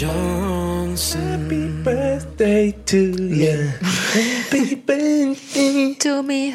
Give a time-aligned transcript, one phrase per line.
[0.00, 1.14] bei den Johnsons.
[1.14, 3.68] Happy birthday to you.
[4.12, 6.54] Happy birthday To me.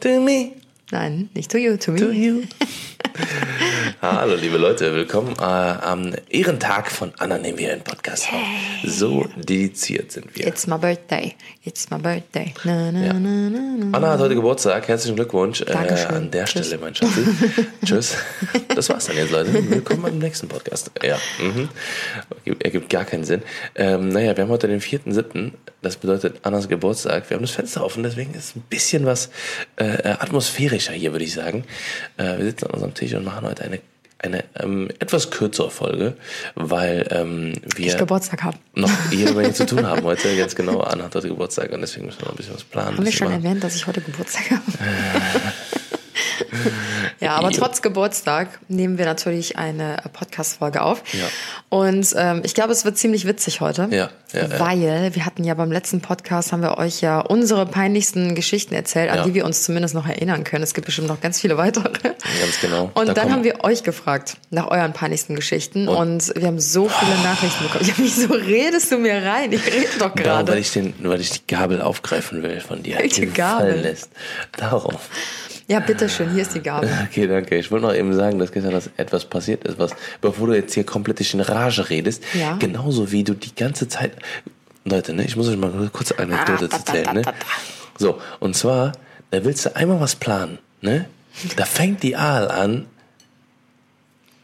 [0.00, 0.54] to me.
[0.90, 1.98] Nein, nicht to you, to me.
[1.98, 2.44] To you.
[4.04, 8.40] Hallo liebe Leute, willkommen äh, am Ehrentag von Anna nehmen wir einen Podcast auf.
[8.84, 10.44] So dediziert sind wir.
[10.44, 11.36] It's my birthday.
[11.62, 12.52] It's my birthday.
[12.64, 13.12] Na, na, Ja.
[13.12, 13.96] na, na, na.
[13.96, 16.66] Anna hat heute Geburtstag, herzlichen Glückwunsch äh, an der Tschüss.
[16.66, 17.24] Stelle, mein Schatzi.
[17.84, 18.16] Tschüss.
[18.74, 19.54] Das war's dann jetzt, Leute.
[19.70, 20.90] Willkommen beim nächsten Podcast.
[21.00, 21.68] Ja, mhm.
[22.58, 23.42] ergibt gar keinen Sinn.
[23.76, 27.30] Ähm, naja, wir haben heute den 4.7., das bedeutet Annas Geburtstag.
[27.30, 29.30] Wir haben das Fenster offen, deswegen ist ein bisschen was
[29.76, 31.62] äh, atmosphärischer hier, würde ich sagen.
[32.16, 33.78] Äh, wir sitzen an unserem Tisch und machen heute eine
[34.22, 36.14] eine ähm, etwas kürzere Folge,
[36.54, 38.56] weil ähm, wir Ich Geburtstag habe.
[38.74, 40.34] noch jede Menge zu tun haben heute.
[40.36, 42.96] Ganz genau, Anna hat heute Geburtstag und deswegen müssen wir noch ein bisschen was planen.
[42.96, 43.44] Haben wir schon machen.
[43.44, 44.62] erwähnt, dass ich heute Geburtstag habe?
[47.20, 51.02] ja, aber trotz Geburtstag nehmen wir natürlich eine Podcast-Folge auf.
[51.12, 51.24] Ja.
[51.68, 53.88] Und ähm, ich glaube, es wird ziemlich witzig heute.
[53.90, 54.60] Ja, ja, ja.
[54.60, 59.10] Weil wir hatten ja beim letzten Podcast, haben wir euch ja unsere peinlichsten Geschichten erzählt,
[59.10, 59.24] an Ja.
[59.24, 60.62] die wir uns zumindest noch erinnern können.
[60.64, 61.90] Es gibt bestimmt noch ganz viele weitere.
[61.92, 62.90] Ganz genau.
[62.94, 65.96] Und Da dann kommen- haben wir euch gefragt nach euren peinlichsten Geschichten Und-
[66.30, 67.84] und, wir haben so viele Nachrichten bekommen.
[67.86, 69.52] Ja, wieso redest du mir rein?
[69.52, 70.58] Ich rede doch Darum, weil gerade.
[70.58, 72.98] ich, den, weil ich die Gabel aufgreifen will von dir.
[72.98, 73.70] Welche Gabel?
[73.72, 74.10] fallen Lässt.
[74.56, 74.94] Darum.
[75.68, 76.90] Ja, bitteschön, hier ist die Gabel.
[77.08, 77.56] Okay, danke.
[77.56, 80.74] Ich wollte noch eben sagen, dass gestern das etwas passiert ist, was, bevor du jetzt
[80.74, 82.56] hier komplett in Rage redest, Ja.
[82.58, 84.12] genauso wie du die ganze Zeit.
[84.84, 87.22] Leute, ne, ich muss euch mal kurz eine Anekdote erzählen, ne?
[87.98, 88.92] So, und zwar,
[89.30, 91.06] da willst du einmal was planen, ne?
[91.56, 92.86] Da fängt die Aal an,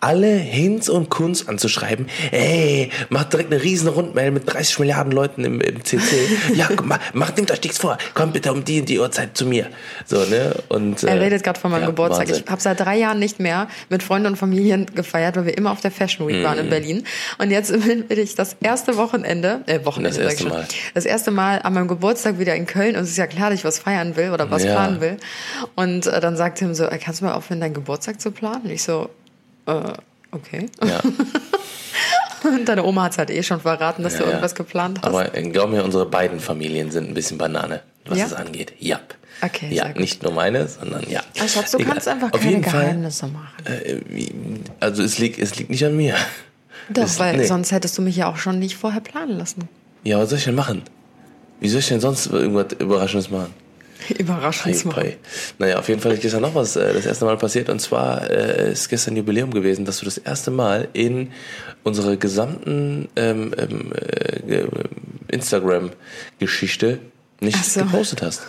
[0.01, 2.07] alle Hinz und Kunz anzuschreiben.
[2.31, 6.17] Ey, macht direkt eine riesen Rundmail mit 30 Milliarden Leuten im, im CC.
[6.55, 7.99] Ja, mach, macht, nehmt euch nichts vor.
[8.15, 9.67] Kommt bitte um die und die Uhrzeit zu mir.
[10.07, 10.55] So, ne?
[10.69, 12.29] Und, Er äh, redet gerade von meinem ja, Geburtstag.
[12.29, 12.45] Wahnsinn.
[12.47, 15.73] Ich habe seit drei Jahren nicht mehr mit Freunden und Familien gefeiert, weil wir immer
[15.73, 16.65] auf der Fashion Week waren Mhm.
[16.65, 17.05] in Berlin.
[17.39, 20.67] Und jetzt bin ich das erste Wochenende, äh, Wochenende, Das erste Mal.
[20.95, 22.95] das erste Mal an meinem Geburtstag wieder in Köln.
[22.97, 24.73] Und es ist ja klar, dass ich was feiern will oder was Ja.
[24.73, 25.17] planen will.
[25.75, 28.63] Und äh, dann sagt Tim so, äh, kannst du mal aufhören, deinen Geburtstag zu planen?
[28.65, 29.09] Und ich so,
[29.69, 29.93] äh,
[30.33, 30.67] okay.
[30.85, 31.01] Ja,
[32.45, 34.31] Und deine Oma hat halt eh schon verraten, dass ja, du ja.
[34.31, 35.07] irgendwas geplant hast.
[35.09, 38.25] Aber äh, glaub mir, unsere beiden Familien sind ein bisschen Banane, was Ja?
[38.25, 38.73] das angeht.
[38.79, 39.01] Ja.
[39.41, 40.01] Okay, Ja, sehr gut.
[40.01, 41.21] nicht nur meine, sondern ja.
[41.41, 41.93] Ah, Schatz, du Egal.
[41.93, 43.67] kannst einfach Auf keine jeden Fall, Geheimnisse machen.
[43.67, 44.01] äh,
[44.81, 46.15] also es liegt, es liegt nicht an mir.
[46.91, 47.47] Doch, es- weil nee.
[47.47, 49.69] sonst hättest du mich ja auch schon nicht vorher planen lassen.
[50.05, 50.83] Ja, was soll ich denn machen?
[51.61, 53.53] Wie soll ich denn sonst irgendwas Überraschendes machen?
[54.95, 55.17] Hey.
[55.59, 58.31] Naja, auf jeden Fall ist gestern noch was äh, das erste Mal passiert und zwar
[58.31, 61.33] äh, ist gestern Jubiläum gewesen, dass du das erste Mal in
[61.85, 64.69] unsere gesamten ähm, ähm, äh, ge-
[65.29, 66.99] Instagram-Geschichte
[67.41, 67.81] nicht so.
[67.81, 68.43] gepostet hast.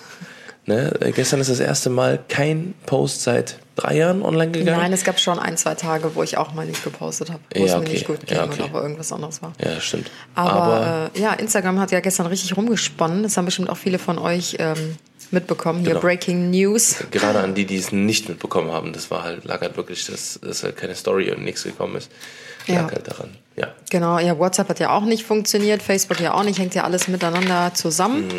[0.65, 0.93] Ne?
[1.01, 4.79] Äh, Gestern ist das erste Mal kein Post seit drei Jahren online gegangen.
[4.79, 7.59] Nein, es gab schon ein, zwei Tage, wo ich auch mal nicht gepostet habe, wo
[7.59, 7.83] Ja, es okay.
[7.87, 8.63] mir nicht gut ging Ja, okay.
[8.63, 9.53] oder wo irgendwas anderes war.
[9.63, 10.11] Ja, stimmt.
[10.35, 13.23] Aber, äh, ja, Instagram hat ja gestern richtig rumgesponnen.
[13.23, 14.97] Das haben bestimmt auch viele von euch ähm,
[15.31, 15.79] mitbekommen.
[15.81, 16.01] Hier Genau.
[16.01, 16.95] Breaking News.
[17.11, 20.39] Gerade an die, die es nicht mitbekommen haben, das war halt, lag halt wirklich, dass,
[20.41, 22.09] dass halt keine Story und nichts gekommen ist.
[22.67, 22.91] Lag Ja.
[22.91, 23.29] halt daran.
[23.55, 23.67] Ja.
[23.89, 27.07] Genau, ja, WhatsApp hat ja auch nicht funktioniert, Facebook ja auch nicht, hängt ja alles
[27.07, 28.29] miteinander zusammen.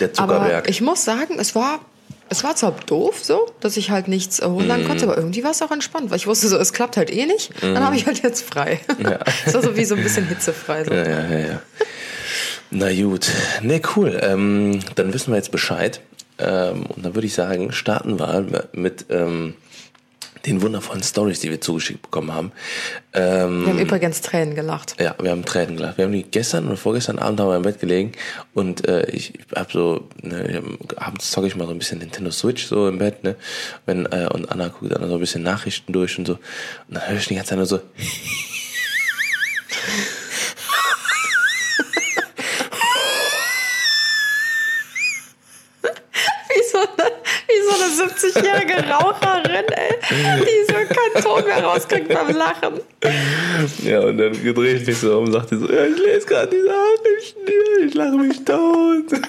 [0.00, 0.68] Der Aber Zuckerberg.
[0.70, 1.80] ich muss sagen, es war,
[2.28, 4.88] es war zwar doof so, dass ich halt nichts hochladen Mhm.
[4.88, 7.26] konnte, aber irgendwie war es auch entspannt, weil ich wusste so, es klappt halt eh
[7.26, 7.52] nicht.
[7.60, 8.80] Dann habe ich halt jetzt frei.
[9.46, 10.84] Es war so wie so ein bisschen hitzefrei.
[10.84, 10.92] So.
[10.92, 11.62] Ja, ja, ja, ja.
[12.70, 13.28] Na gut.
[13.62, 14.18] Ne, cool.
[14.22, 16.00] Ähm, dann wissen wir jetzt Bescheid.
[16.38, 19.54] Ähm, und dann würde ich sagen, starten wir mit ähm,
[20.46, 22.52] den wundervollen Stories, die wir zugeschickt bekommen haben.
[23.14, 24.94] Ähm, Wir haben übrigens Tränen gelacht.
[25.00, 25.96] ja, wir haben Tränen gelacht.
[25.96, 28.12] Wir haben die gestern oder vorgestern Abend haben wir im Bett gelegen
[28.52, 31.98] und äh, ich habe so, ne, ich hab, abends zocke ich mal so ein bisschen
[31.98, 33.36] Nintendo Switch so im Bett, ne?
[33.86, 36.34] Wenn, äh, und Anna guckt dann so ein bisschen Nachrichten durch und so.
[36.34, 36.40] Und
[36.96, 37.80] dann höre ich die ganze Zeit nur so.
[47.88, 49.98] So eine 70-jährige Raucherin, ey,
[50.40, 52.80] die so keinen Ton mehr rauskriegt beim Lachen.
[53.82, 56.48] Ja, und dann drehe ich mich so um und sagte so, ja, ich lese gerade
[56.48, 57.44] die Nachrichten
[57.86, 59.20] ich lache mich tot.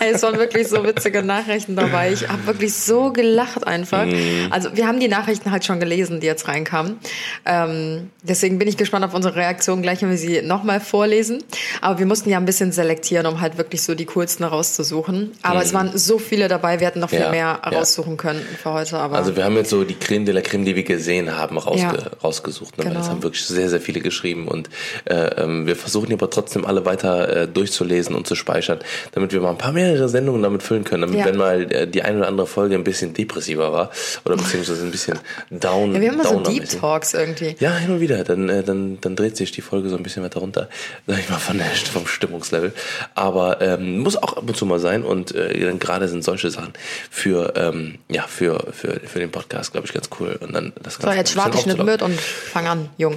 [0.00, 2.12] Es waren wirklich so witzige Nachrichten dabei.
[2.12, 4.04] Ich habe wirklich so gelacht einfach.
[4.04, 4.48] Mhm.
[4.50, 6.98] Also wir haben die Nachrichten halt schon gelesen, die jetzt reinkamen.
[7.44, 11.42] Ähm, deswegen bin ich gespannt auf unsere Reaktion gleich, wenn wir sie nochmal vorlesen.
[11.80, 15.32] Aber wir mussten ja ein bisschen selektieren, um halt wirklich so die coolsten rauszusuchen.
[15.42, 17.24] Aber es waren so viele dabei, wir hätten noch viel Mhm.
[17.26, 17.78] Ja, mehr ja.
[17.78, 18.98] raussuchen können für heute.
[18.98, 21.56] Aber Also wir haben jetzt so die Creme de la Creme, die wir gesehen haben,
[21.58, 21.92] rausge Ja.
[22.24, 22.78] rausgesucht.
[22.78, 22.84] Ne?
[22.84, 22.96] Genau.
[22.98, 24.48] Das haben wirklich sehr, sehr viele geschrieben.
[24.48, 24.68] Und
[25.04, 28.80] äh, ähm, wir versuchen aber trotzdem alle weiter äh, durchzulesen und zu speichern,
[29.12, 31.26] damit wir mal ein paar mehrere Sendungen damit füllen können, damit Ja.
[31.26, 33.90] wenn mal äh, die eine oder andere Folge ein bisschen depressiver war
[34.24, 35.18] oder beziehungsweise ein bisschen
[35.50, 35.94] down.
[35.94, 36.68] Ja, wir haben immer so Deep.
[36.68, 37.56] Talks irgendwie.
[37.60, 38.24] Ja, hin und wieder.
[38.24, 40.68] Dann, äh, dann, dann dreht sich die Folge so ein bisschen weiter runter,
[41.06, 42.72] sag ich mal, von der, vom Stimmungslevel.
[43.14, 46.72] Aber ähm, muss auch ab und zu mal sein und äh, gerade sind solche Sachen
[47.10, 50.38] für, ähm, ja, für, für, für den Podcast, glaube ich, ganz cool.
[50.40, 53.16] Und dann das So, jetzt warte ich nicht mit und fang an, Jung.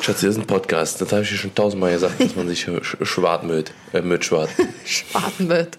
[0.00, 1.00] Schatz, hier ist ein Podcast.
[1.00, 3.72] Das habe ich dir schon tausendmal gesagt, dass man sich sch schwart mögt.
[3.92, 4.50] Äh, mögt schwart.
[4.84, 5.78] Schwarten wird.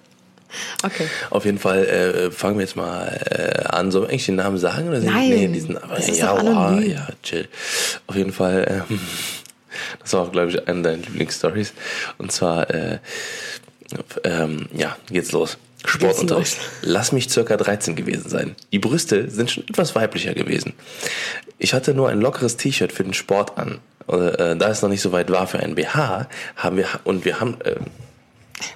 [0.84, 1.08] Okay.
[1.30, 3.92] Auf jeden Fall äh, fangen wir jetzt mal äh, an.
[3.92, 4.88] Sollen wir eigentlich den Namen sagen?
[4.88, 7.48] Oder Nein, Nee, diesen, aber, das ist ja, doch wow, ja, chill.
[8.08, 9.00] Auf jeden Fall, ähm,
[10.00, 11.74] das war auch, glaube ich, eine deiner Lieblingsstories.
[12.18, 13.00] Und zwar, äh,
[14.24, 15.58] ähm, ja, geht's los.
[15.86, 16.58] Sportunterricht.
[16.82, 18.56] Lass mich circa 13 gewesen sein.
[18.72, 20.74] Die Brüste sind schon etwas weiblicher gewesen.
[21.60, 23.80] Ich hatte nur ein lockeres T-Shirt für den Sport an.
[24.08, 27.40] Äh, da es noch nicht so weit war für ein BH, haben wir, und wir
[27.40, 27.76] haben, äh,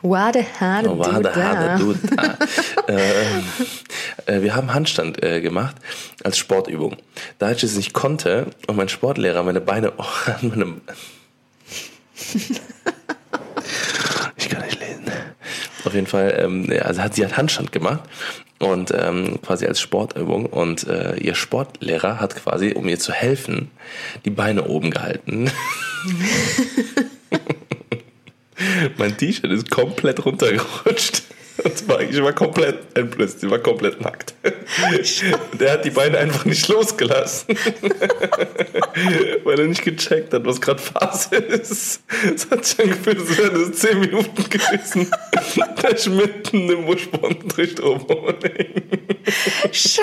[0.03, 2.37] Wade Hade Oh, Hade, du da.
[2.93, 5.75] äh, äh, wir haben Handstand äh, gemacht
[6.23, 6.97] als Sportübung.
[7.39, 10.81] Da ich es nicht konnte und mein Sportlehrer meine Beine oh, an meinem
[14.37, 15.05] Ich kann nicht lesen.
[15.83, 18.01] Auf jeden Fall, ähm, also hat sie hat Handstand gemacht
[18.61, 23.71] und ähm, quasi als Sportübung und äh, ihr Sportlehrer hat quasi, um ihr zu helfen,
[24.25, 25.51] die Beine oben gehalten.
[28.97, 31.23] mein T-Shirt ist komplett runtergerutscht.
[31.63, 34.33] Und zwar, ich war komplett entblößt, ich war komplett nackt.
[35.59, 37.55] Der hat die Beine einfach nicht losgelassen.
[39.43, 42.01] Weil er nicht gecheckt hat, was gerade Phase ist.
[42.33, 45.11] Es hat sich angefühlt, als wären das 10 Minuten gewesen.
[45.81, 49.00] Da ich mitten im Buschbondentricht oben hängen.
[49.71, 50.01] Scheiße.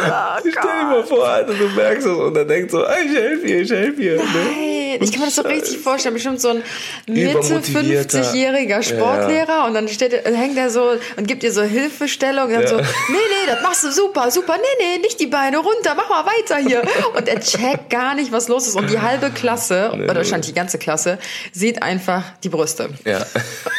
[0.00, 3.46] Oh Stell dir mal vor, Alter, du merkst es und er denkt so, ich helfe
[3.46, 4.16] dir, ich helfe dir.
[4.16, 4.22] Ne?
[4.34, 6.14] Nein, ich kann mir das so richtig vorstellen.
[6.14, 6.62] Bestimmt so ein
[7.06, 8.18] Mitte Übermotivierter.
[8.22, 12.52] 50-jähriger Sportlehrer und dann steht, er- hängt er so und gibt dir so Hilfestellung und
[12.54, 12.68] dann Ja.
[12.68, 16.08] so, nee, nee, das machst du super, super, nee, nee, nicht die Beine runter, mach
[16.08, 16.82] mal weiter hier.
[17.16, 18.74] Und er checkt gar nicht, was los ist.
[18.76, 21.18] Und die halbe Klasse, oder wahrscheinlich die ganze Klasse,
[21.52, 22.88] sieht einfach die Brüste.
[23.04, 23.24] Ja.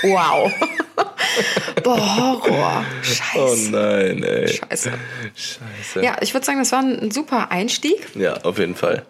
[0.03, 0.51] Wow.
[1.83, 2.85] Boah, Horror.
[3.35, 3.71] Oh Scheiße.
[3.71, 4.47] nein, ey.
[4.47, 4.91] Scheiße.
[5.35, 6.03] Scheiße.
[6.03, 8.07] Ja, ich würde sagen, das war ein super Einstieg.
[8.15, 9.05] Ja, auf jeden Fall.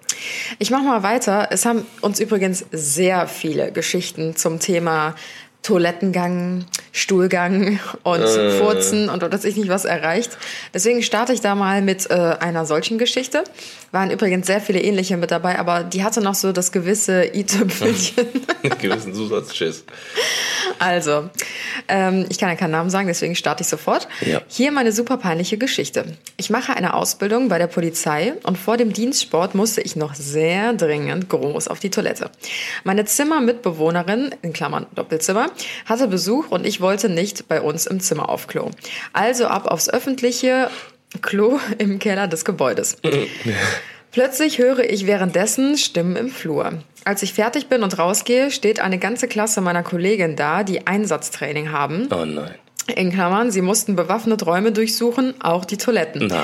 [0.60, 1.50] Ich mache mal weiter.
[1.52, 5.16] Es haben uns übrigens sehr viele Geschichten zum Thema
[5.66, 8.24] Toilettengang, Stuhlgang und
[8.60, 10.38] Furzen und was ich nicht was erreicht.
[10.76, 13.44] Deswegen starte ich da mal mit äh, einer solchen Geschichte.
[13.92, 18.28] Waren übrigens sehr viele ähnliche mit dabei, aber die hatte noch so das gewisse i-Tüpfelchen.
[18.80, 19.86] Gewissen Zusatzschiss.
[20.78, 21.30] Also,
[21.88, 24.08] ähm, ich kann ja keinen Namen sagen, deswegen starte ich sofort.
[24.22, 24.42] Ja.
[24.48, 26.06] Hier meine super peinliche Geschichte.
[26.38, 30.74] Ich mache eine Ausbildung bei der Polizei und vor dem Dienstsport musste ich noch sehr
[30.74, 32.30] dringend groß auf die Toilette.
[32.84, 35.50] Meine Zimmermitbewohnerin, in Klammern Doppelzimmer,
[35.86, 38.72] hatte Besuch und ich wollte nicht bei uns im Zimmer auf Klo.
[39.14, 40.70] Also ab aufs öffentliche
[41.22, 42.98] Klo im Keller des Gebäudes.
[44.12, 46.74] Plötzlich höre ich währenddessen Stimmen im Flur.
[47.04, 51.72] Als ich fertig bin und rausgehe, steht eine ganze Klasse meiner Kollegin da, die Einsatztraining
[51.72, 52.08] haben.
[52.12, 52.56] Oh nein.
[52.96, 56.28] In Klammern, sie mussten bewaffnet Räume durchsuchen, auch die Toiletten.
[56.28, 56.44] Nein.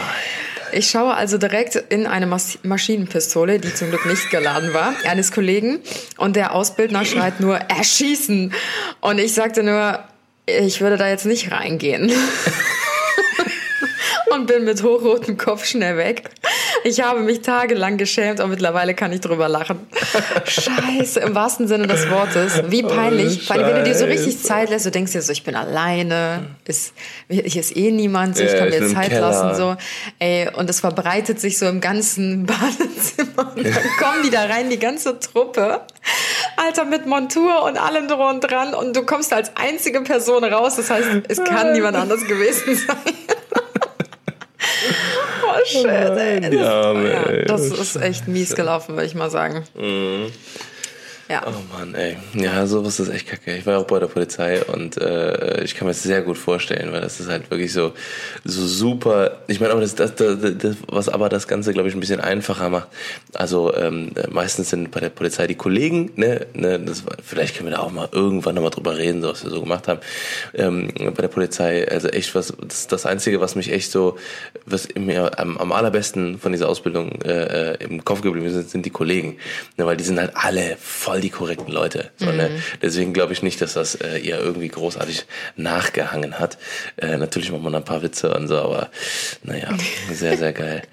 [0.74, 5.32] Ich schaue also direkt in eine Mas Maschinenpistole, die zum Glück nicht geladen war, eines
[5.32, 5.80] Kollegen
[6.18, 8.54] und der Ausbildner schreit nur erschießen.
[9.02, 10.00] Und ich sagte nur,
[10.46, 12.12] ich würde da jetzt nicht reingehen.
[14.32, 16.30] und bin mit hochrotem Kopf schnell weg.
[16.84, 19.80] Ich habe mich tagelang geschämt und mittlerweile kann ich drüber lachen.
[20.46, 22.64] Scheiße, im wahrsten Sinne des Wortes.
[22.70, 23.46] Wie peinlich.
[23.46, 24.42] Vor allem, wenn du dir so richtig.
[24.42, 26.94] Zeit lässt, du denkst dir so, ich bin alleine, ist,
[27.30, 29.22] hier ist eh niemand, so, ich kann mir Zeit Keller.
[29.22, 29.76] lassen, so.
[30.20, 33.54] Ey, und es verbreitet sich so im ganzen Badezimmer.
[33.56, 35.82] Und dann kommen die da rein, die ganze Truppe.
[36.58, 38.74] Alter, mit Montur und allem drum und dran.
[38.74, 40.76] Und du kommst als einzige Person raus.
[40.76, 42.98] Das heißt, es kann niemand anders gewesen sein.
[45.44, 46.42] Oh, shit, ey.
[46.42, 47.46] Das, ja, ey.
[47.46, 49.64] das ist echt mies gelaufen, würde ich mal sagen.
[51.32, 51.44] Ja.
[51.48, 52.18] Oh Mann, ey.
[52.34, 53.56] Ja, sowas ist echt kacke.
[53.56, 56.92] Ich war auch bei der Polizei und äh, ich kann mir das sehr gut vorstellen,
[56.92, 57.94] weil das ist halt wirklich so,
[58.44, 59.38] so super.
[59.48, 62.20] Ich meine, aber das, das, das, das, was aber das Ganze, glaube ich, ein bisschen
[62.20, 62.90] einfacher macht.
[63.34, 67.78] Also ähm, meistens sind bei der Polizei die Kollegen, ne, ne, das, vielleicht können wir
[67.78, 70.02] da auch mal irgendwann nochmal drüber reden, so was wir so gemacht haben.
[70.54, 74.18] Ähm, bei der Polizei, also echt was, das das Einzige, was mich echt so,
[74.66, 78.86] was mir am, am allerbesten von dieser Ausbildung äh, äh, im Kopf geblieben ist, sind
[78.86, 79.38] die Kollegen.
[79.78, 82.12] Ne, weil die sind halt alle voll die korrekten Leute.
[82.18, 82.50] So, ne?
[82.82, 85.26] Deswegen glaube ich nicht, dass das äh, ihr irgendwie großartig
[85.56, 86.58] nachgehangen hat.
[86.98, 88.90] Äh, natürlich macht man ein paar Witze und so, aber
[89.44, 89.70] naja,
[90.12, 90.84] sehr, sehr geil.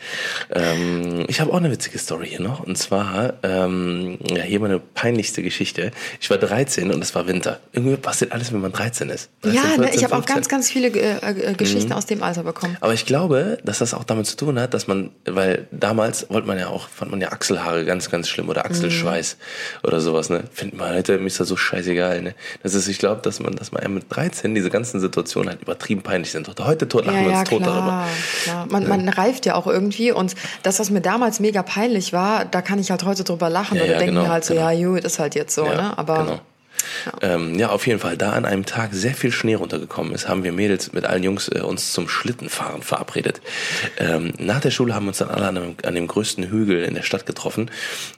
[0.51, 2.61] Ähm, ich habe auch eine witzige Story hier noch.
[2.61, 5.91] Und zwar, ähm, ja, hier meine peinlichste Geschichte.
[6.21, 7.61] Ich war 13 und es war Winter.
[7.73, 9.31] Irgendwie passiert alles, wenn man 13 ist.
[9.43, 10.35] 13, ja, ne, 14, ich habe auch 15.
[10.35, 12.77] ganz, ganz viele äh, äh, Geschichten aus dem Alter bekommen.
[12.81, 16.47] Aber ich glaube, dass das auch damit zu tun hat, dass man, weil damals wollte
[16.47, 19.89] man ja auch, fand man ja Achselhaare ganz, ganz schlimm oder Achselschweiß Mhm.
[19.89, 20.45] oder sowas, ne?
[20.53, 22.35] Findet man heute, ist das so scheißegal, ne?
[22.63, 26.03] Das ist, ich glaube, dass man, dass man mit 13 diese ganzen Situationen halt übertrieben
[26.03, 26.49] peinlich sind.
[26.59, 27.81] Heute tot lachen Ja, wir ja, uns tot darüber.
[27.83, 28.07] klar,
[28.43, 28.67] klar.
[28.71, 30.35] Man, man reift ja auch irgendwie und
[30.65, 33.85] das, was mir damals mega peinlich war, da kann ich halt heute drüber lachen Ja,
[33.85, 34.69] oder ja, denke genau, halt so, genau.
[34.71, 35.97] ja, gut, ist halt jetzt so, ne?
[35.97, 36.41] Aber genau.
[37.23, 38.17] Ähm, ja, auf jeden Fall.
[38.17, 41.49] Da an einem Tag sehr viel Schnee runtergekommen ist, haben wir Mädels mit allen Jungs
[41.49, 43.41] äh, uns zum Schlittenfahren verabredet.
[43.99, 46.85] Ähm, nach der Schule haben wir uns dann alle an dem, an dem größten Hügel
[46.85, 47.71] in der Stadt getroffen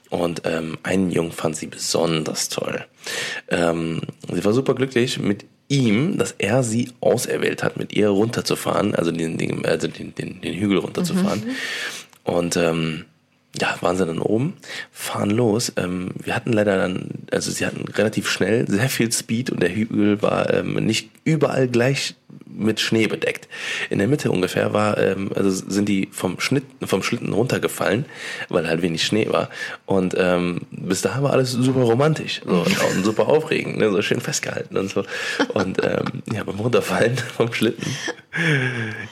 [0.09, 2.85] und ähm, einen Jungen fand sie besonders toll.
[3.49, 4.01] Ähm,
[4.31, 9.11] sie war super glücklich mit ihm, dass er sie auserwählt hat, mit ihr runterzufahren, also
[9.11, 11.43] den, den, also den, den, den Hügel runterzufahren.
[12.23, 13.05] Und ähm,
[13.59, 14.53] ja, waren sie dann oben,
[14.91, 15.73] fahren los.
[15.75, 19.75] Ähm, wir hatten leider dann, also sie hatten relativ schnell sehr viel Speed und der
[19.75, 22.15] Hügel war ähm, nicht überall gleich
[22.45, 23.47] mit Schnee bedeckt.
[23.89, 28.05] In der Mitte ungefähr war, ähm, also sind die vom Schnitt, vom Schlitten runtergefallen,
[28.49, 29.49] weil halt wenig Schnee war.
[29.85, 34.21] Und ähm, bis dahin war alles super romantisch so, und super aufregend, ne, so schön
[34.21, 35.03] festgehalten und so.
[35.53, 37.85] Und ähm, ja, beim Runterfallen vom Schlitten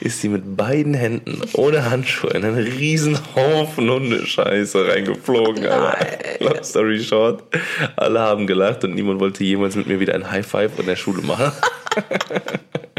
[0.00, 5.64] ist sie mit beiden Händen ohne Handschuhe in einen riesen Haufen Hundescheiße reingeflogen.
[6.40, 7.42] Long story short,
[7.96, 10.96] alle haben gelacht und niemand wollte jemals mit mir wieder ein High Five in der
[10.96, 11.52] Schule machen.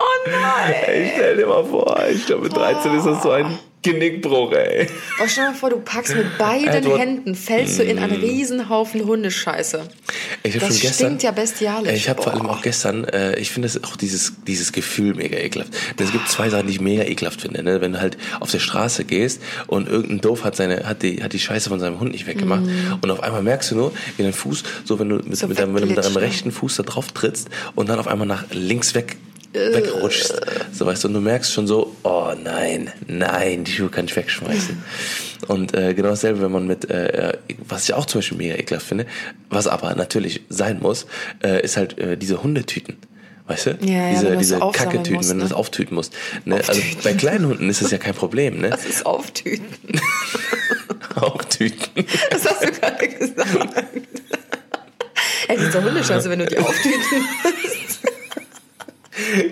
[0.00, 0.74] Oh nein!
[0.86, 4.86] Ey, stell dir mal vor, ich glaube mit 13 ist das so ein Genickbruch, ey.
[5.22, 8.20] Oh, stell dir mal vor, du packst mit beiden Edward- Händen, fällst du in einen
[8.20, 9.88] Riesenhaufen Hundescheiße.
[10.42, 11.92] Ich Das schon gestern, stinkt ja bestialisch.
[11.94, 12.52] Ich habe vor allem Boah.
[12.56, 15.72] auch gestern, äh, ich finde es auch dieses, dieses Gefühl mega ekelhaft.
[15.98, 17.62] Es gibt zwei Sachen, die ich mega ekelhaft finde.
[17.62, 17.80] Ne?
[17.80, 21.32] Wenn du halt auf der Straße gehst und irgendein Doof hat seine, hat die, hat
[21.32, 22.62] die Scheiße von seinem Hund nicht weggemacht
[23.00, 25.32] und auf einmal merkst du nur, wie dein Fuß, so wenn du mit, Mm.
[25.34, 28.44] So mit, deinem, mit deinem rechten Fuß da drauf trittst und dann auf einmal nach
[28.50, 29.29] links weg Äh.
[29.52, 30.40] Wegrutschst.
[30.72, 34.16] So weißt du, und du merkst schon so, oh nein, nein, die Schuhe kann ich
[34.16, 34.82] wegschmeißen.
[35.48, 38.86] Und äh, genau dasselbe, wenn man mit, äh, was ich auch zum Beispiel mega ekelhaft
[38.86, 39.06] finde,
[39.48, 41.06] was aber natürlich sein muss,
[41.42, 42.96] äh, ist halt äh, diese Hundetüten.
[43.46, 43.78] Weißt du?
[43.80, 45.48] Ja, ja, diese diese Kacketüten, musst, wenn du ne?
[45.48, 46.12] das auftüten musst.
[46.44, 46.54] Ne?
[46.54, 47.02] Also Auftüten.
[47.02, 48.70] bei kleinen Hunden ist das ja kein Problem, ne?
[48.70, 49.66] Das ist Auftüten.
[51.16, 52.06] Auftüten.
[52.30, 53.48] Das hast du gerade gesagt.
[55.48, 57.00] Ey, die ist doch Hundescheiße, wenn du die auftüten.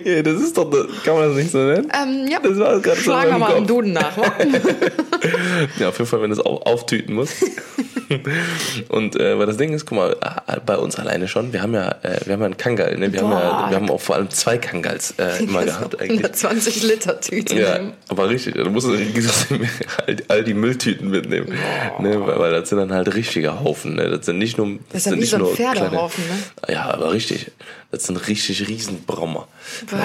[0.04, 0.70] ja, das ist doch,
[1.04, 1.90] kann man das nicht so nennen?
[1.92, 3.66] Ähm, ja, Das war gerade so wir mal im.
[3.66, 4.16] Duden nach.
[4.16, 4.32] wa?
[5.80, 7.34] Ja, auf jeden Fall, wenn du es au- auftüten musst.
[8.88, 11.74] Und äh, weil das Ding ist, guck mal, äh, bei uns alleine schon, wir haben
[11.74, 13.12] ja, äh, wir haben ja einen Kangal, ne?
[13.12, 16.18] Wir haben ja, wir haben auch vor allem zwei Kangals äh, immer gehabt eigentlich.
[16.24, 17.58] 120 Liter Tüte.
[17.58, 21.52] Ja, aber richtig, du musst all, all die Mülltüten mitnehmen.
[21.98, 23.96] Ne, weil, weil das sind dann halt richtige Haufen.
[23.96, 24.08] Ne?
[24.08, 24.78] Das sind nicht nur.
[24.92, 26.24] Das ja sind wie nicht so ein nur Pferdehaufen,
[26.64, 27.50] kleine, Ja, aber richtig.
[27.90, 29.48] Das sind richtig Riesenbrommer.
[29.90, 29.96] Boah.
[29.96, 30.00] Mhm.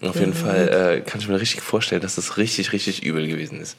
[0.00, 3.26] Naja, auf jeden Fall äh, kann ich mir richtig vorstellen, dass das richtig, richtig übel
[3.28, 3.76] gewesen ist.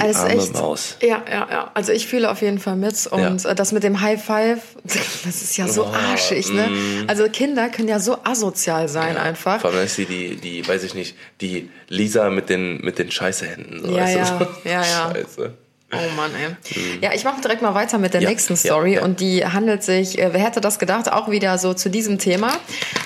[0.00, 0.96] Die ist arme echt, Maus.
[1.02, 1.70] Ja, ja, ja.
[1.74, 3.06] Also ich fühle auf jeden Fall mit.
[3.08, 3.50] Und Ja.
[3.50, 6.68] äh, das mit dem High Five, das ist ja so Oh, arschig, ne?
[6.68, 7.04] mm.
[7.08, 9.60] Also Kinder können ja so asozial sein einfach.
[9.60, 13.10] Vor allem ist sie die, die, weiß ich nicht, die Lisa mit den, mit den
[13.10, 13.82] Scheißehänden.
[13.84, 14.46] So, Ja, ja, so.
[14.64, 15.12] ja, ja.
[15.12, 15.54] Scheiße.
[15.92, 16.56] Oh Mann, ey.
[17.00, 19.02] Ja, ich mache direkt mal weiter mit der Ja, nächsten ja, Story ja.
[19.02, 22.52] und die handelt sich, äh, wer hätte das gedacht, auch wieder so zu diesem Thema,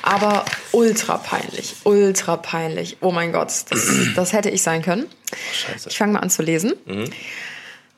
[0.02, 2.98] aber ultra peinlich, ultra peinlich.
[3.00, 5.06] Oh mein Gott, das, das hätte ich sein können.
[5.52, 5.88] Scheiße.
[5.88, 6.74] Ich fange mal an zu lesen.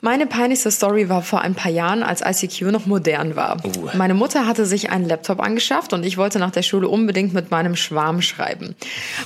[0.01, 3.57] Meine peinlichste Story war vor ein paar Jahren, als ICQ noch modern war.
[3.65, 3.91] Uh.
[3.95, 7.51] Meine Mutter hatte sich einen Laptop angeschafft und ich wollte nach der Schule unbedingt mit
[7.51, 8.77] meinem Schwarm schreiben.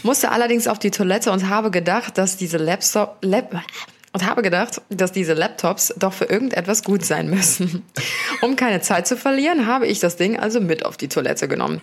[0.02, 3.54] Musste allerdings auf die Toilette und habe gedacht, dass diese Laptop, Lap,
[4.12, 7.82] und habe gedacht, dass diese Laptops doch für irgendetwas gut sein müssen.
[8.42, 11.80] Um keine Zeit zu verlieren, habe ich das Ding also mit auf die Toilette genommen.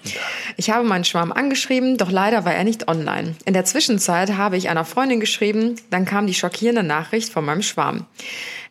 [0.56, 3.36] Ich habe meinen Schwarm angeschrieben, doch leider war er nicht online.
[3.46, 7.64] In der Zwischenzeit habe ich einer Freundin geschrieben, dann kam die schockierende Nachricht von meinem
[7.64, 8.06] Schwarm.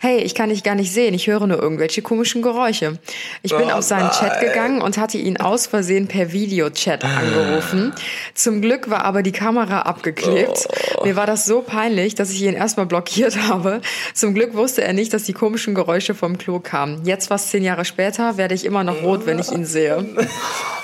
[0.01, 3.01] Hey, ich kann dich gar nicht sehen, ich höre nur irgendwelche komischen Geräusche.
[3.43, 7.93] Ich bin Oh auf seinen Chat gegangen und hatte ihn aus Versehen per Videochat angerufen.
[8.35, 10.69] Zum Glück war aber die Kamera abgeklebt.
[11.03, 13.48] Mir war das so peinlich, dass ich ihn erstmal blockiert habe.
[14.15, 17.05] Zum Glück wusste er nicht, dass die komischen Geräusche vom Klo kamen.
[17.05, 20.07] Jetzt, fast zehn Jahre später, werde ich immer noch rot, wenn ich ihn sehe.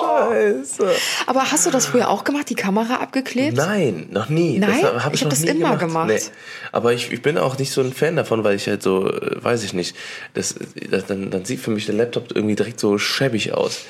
[0.00, 0.88] Scheiße.
[1.26, 3.56] Aber hast du das früher auch gemacht, die Kamera abgeklebt?
[3.56, 4.58] Nein, noch nie.
[4.58, 4.80] Nein?
[4.82, 6.08] Das hab Ich ich hab noch das immer gemacht.
[6.08, 6.32] gemacht.
[6.72, 9.42] Aber ich, ich bin auch nicht so ein Fan davon, weil ich halt so, äh,
[9.42, 9.96] weiß ich nicht,
[10.34, 10.54] das,
[10.90, 13.80] das, dann, dann sieht für mich der Laptop irgendwie direkt so schäbig aus.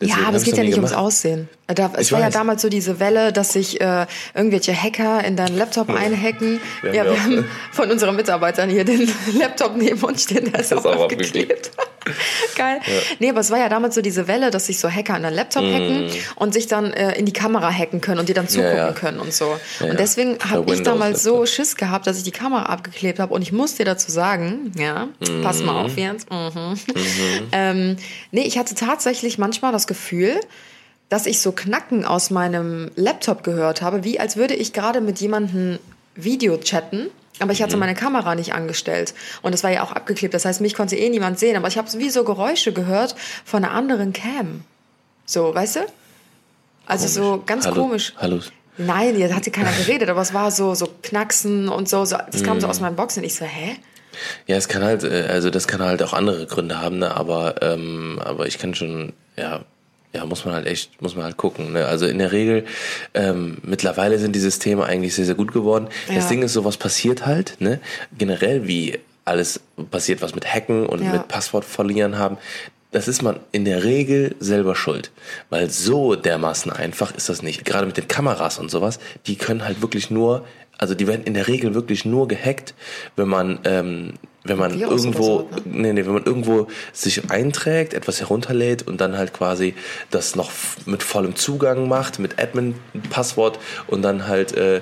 [0.00, 1.04] Deswegen ja, aber es geht ja nicht ums gemacht.
[1.04, 1.48] Aussehen.
[1.66, 2.34] Da, es Ich war ja weiß.
[2.34, 6.60] damals so diese Welle, dass sich äh, irgendwelche Hacker in deinen Laptop einhacken.
[6.82, 9.08] Wir ja, ja wir auch, haben äh, von unseren Mitarbeitern hier den
[9.38, 11.70] Laptop neben uns stehen, der ist, auch auch aufgeklebt.
[12.56, 12.80] Geil.
[13.18, 15.34] Nee, aber es war ja damals so diese Welle, dass sich so Hacker an deinen
[15.34, 18.70] Laptop hacken und sich dann äh, in die Kamera hacken können und dir dann zugucken
[18.70, 18.76] Mm.
[18.76, 18.92] ja.
[18.92, 19.56] können und so.
[19.80, 19.90] Ja, ja.
[19.92, 21.46] und deswegen habe ich damals so.
[21.46, 23.32] Schiss gehabt, dass ich die Kamera abgeklebt habe.
[23.34, 25.08] Und ich muss dir dazu sagen, ja,
[25.42, 26.30] pass mal auf jetzt.
[26.30, 26.74] Mhm.
[27.52, 27.96] Ähm,
[28.30, 30.38] nee, ich hatte tatsächlich manchmal das Gefühl,
[31.08, 35.20] dass ich so Knacken aus meinem Laptop gehört habe, wie als würde ich gerade mit
[35.20, 35.78] jemandem
[36.14, 37.10] Video chatten.
[37.38, 39.14] Aber ich hatte meine Kamera nicht angestellt.
[39.40, 40.34] Und es war ja auch abgeklebt.
[40.34, 41.56] Das heißt, mich konnte eh niemand sehen.
[41.56, 43.14] Aber ich habe wie so Geräusche gehört
[43.44, 44.64] von einer anderen Cam.
[45.24, 45.80] So, weißt du?
[46.86, 48.12] Also so ganz Hallo, komisch.
[48.18, 48.40] Hallo.
[48.76, 52.04] Nein, hier hat hier keiner geredet, aber es war so, so Knacksen und so.
[52.04, 53.22] so das kam so aus meinen Boxen.
[53.24, 53.76] Ich so, hä?
[54.46, 57.14] Ja, es kann halt, äh, also das kann halt auch andere Gründe haben, ne?
[57.16, 59.64] aber, ähm, aber ich kann schon, ja,
[60.12, 61.72] ja, muss man halt echt, muss man halt gucken.
[61.72, 61.86] Ne?
[61.86, 62.64] Also in der Regel,
[63.14, 65.88] ähm, mittlerweile sind die Systeme eigentlich sehr, sehr gut geworden.
[66.08, 66.16] Ja.
[66.16, 67.80] Das Ding ist, sowas passiert halt, ne?
[68.18, 71.12] Generell wie alles passiert, was mit Hacken und Ja.
[71.12, 72.38] mit Passwort verlieren haben.
[72.90, 75.12] Das ist man in der Regel selber schuld.
[75.48, 77.64] Weil so dermaßen einfach ist das nicht.
[77.64, 78.98] Gerade mit den Kameras und sowas,
[79.28, 80.44] die können halt wirklich nur,
[80.76, 82.74] also die werden in der Regel wirklich nur gehackt,
[83.14, 85.62] wenn man, ähm, wenn man Virus irgendwo, so, ne?
[85.64, 89.74] nee, nee, wenn man irgendwo sich einträgt, etwas herunterlädt und dann halt quasi
[90.10, 90.50] das noch
[90.86, 94.80] mit vollem Zugang macht, mit Admin-Passwort und dann halt, äh,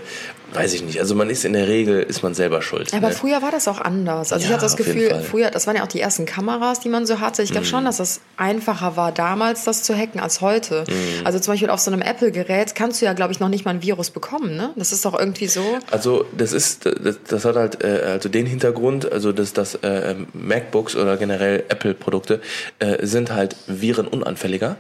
[0.53, 0.99] weiß ich nicht.
[1.01, 2.93] Also man ist in der Regel, ist man selber schuld.
[2.95, 3.15] Aber ne?
[3.15, 4.33] früher war das auch anders.
[4.33, 5.15] Also ich Ja, hatte das Gefühl.
[5.15, 5.23] Mhm.
[5.23, 7.43] früher, das waren ja auch die ersten Kameras, die man so hatte.
[7.43, 10.85] Ich glaube schon, dass das einfacher war damals, das zu hacken, als heute.
[10.89, 11.27] Mhm.
[11.27, 13.73] Also zum Beispiel auf so einem Apple-Gerät kannst du ja, glaube ich, noch nicht mal
[13.73, 14.57] ein Virus bekommen.
[14.57, 14.71] Ne?
[14.77, 15.63] Das ist doch irgendwie so.
[15.91, 20.15] Also das ist, das, das hat halt äh, also den Hintergrund, also dass das äh,
[20.33, 22.41] MacBooks oder generell Apple-Produkte
[22.79, 24.77] äh, sind halt virenunanfälliger.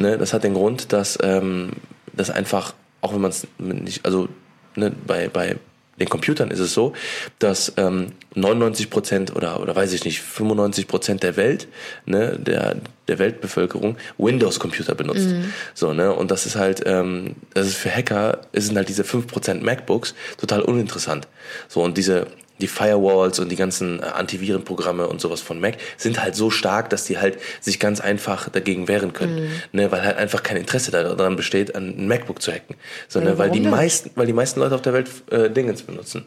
[0.00, 0.18] Ne?
[0.18, 1.70] Das hat den Grund, dass ähm,
[2.12, 4.28] das einfach, auch wenn man es nicht, also
[4.76, 5.56] ne, bei bei
[5.98, 6.94] den Computern ist es so,
[7.38, 11.68] dass ähm, 99 Prozent oder oder weiß ich nicht 95 Prozent der Welt,
[12.06, 12.76] ne, der
[13.08, 15.28] der Weltbevölkerung Windows-Computer benutzt.
[15.74, 19.04] So ne und das ist halt, ähm, das ist für Hacker, es sind halt diese
[19.04, 21.28] 5 Prozent MacBooks total uninteressant.
[21.68, 22.26] So und diese
[22.62, 26.88] die Firewalls und die ganzen äh, Antivirenprogramme und sowas von Mac sind halt so stark,
[26.90, 30.90] dass die halt sich ganz einfach dagegen wehren können, ne, weil halt einfach kein Interesse
[30.90, 32.76] daran besteht, ein MacBook zu hacken,
[33.08, 33.70] sondern Ja, weil die denn?
[33.70, 36.24] meisten, weil die meisten Leute auf der Welt äh, Dingens benutzen.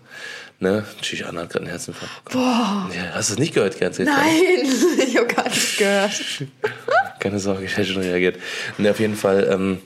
[0.59, 0.85] Ne,
[1.27, 2.31] Anna hat gerade einen Herzinfarkt.
[2.31, 2.89] Boah.
[2.95, 3.99] Ja, hast du es nicht gehört, ganz?
[3.99, 4.07] Nein,
[5.07, 6.11] ich habe gar nicht gehört.
[7.19, 8.37] Keine Sorge, ich hätte schon reagiert.
[8.77, 9.81] Ne, auf jeden Fall ähm,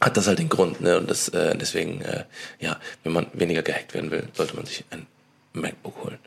[0.00, 2.24] hat das halt den Grund, ne, und das äh, deswegen, äh,
[2.60, 5.06] ja, wenn man weniger gehackt werden will, sollte man sich ein
[5.52, 6.18] MacBook holen.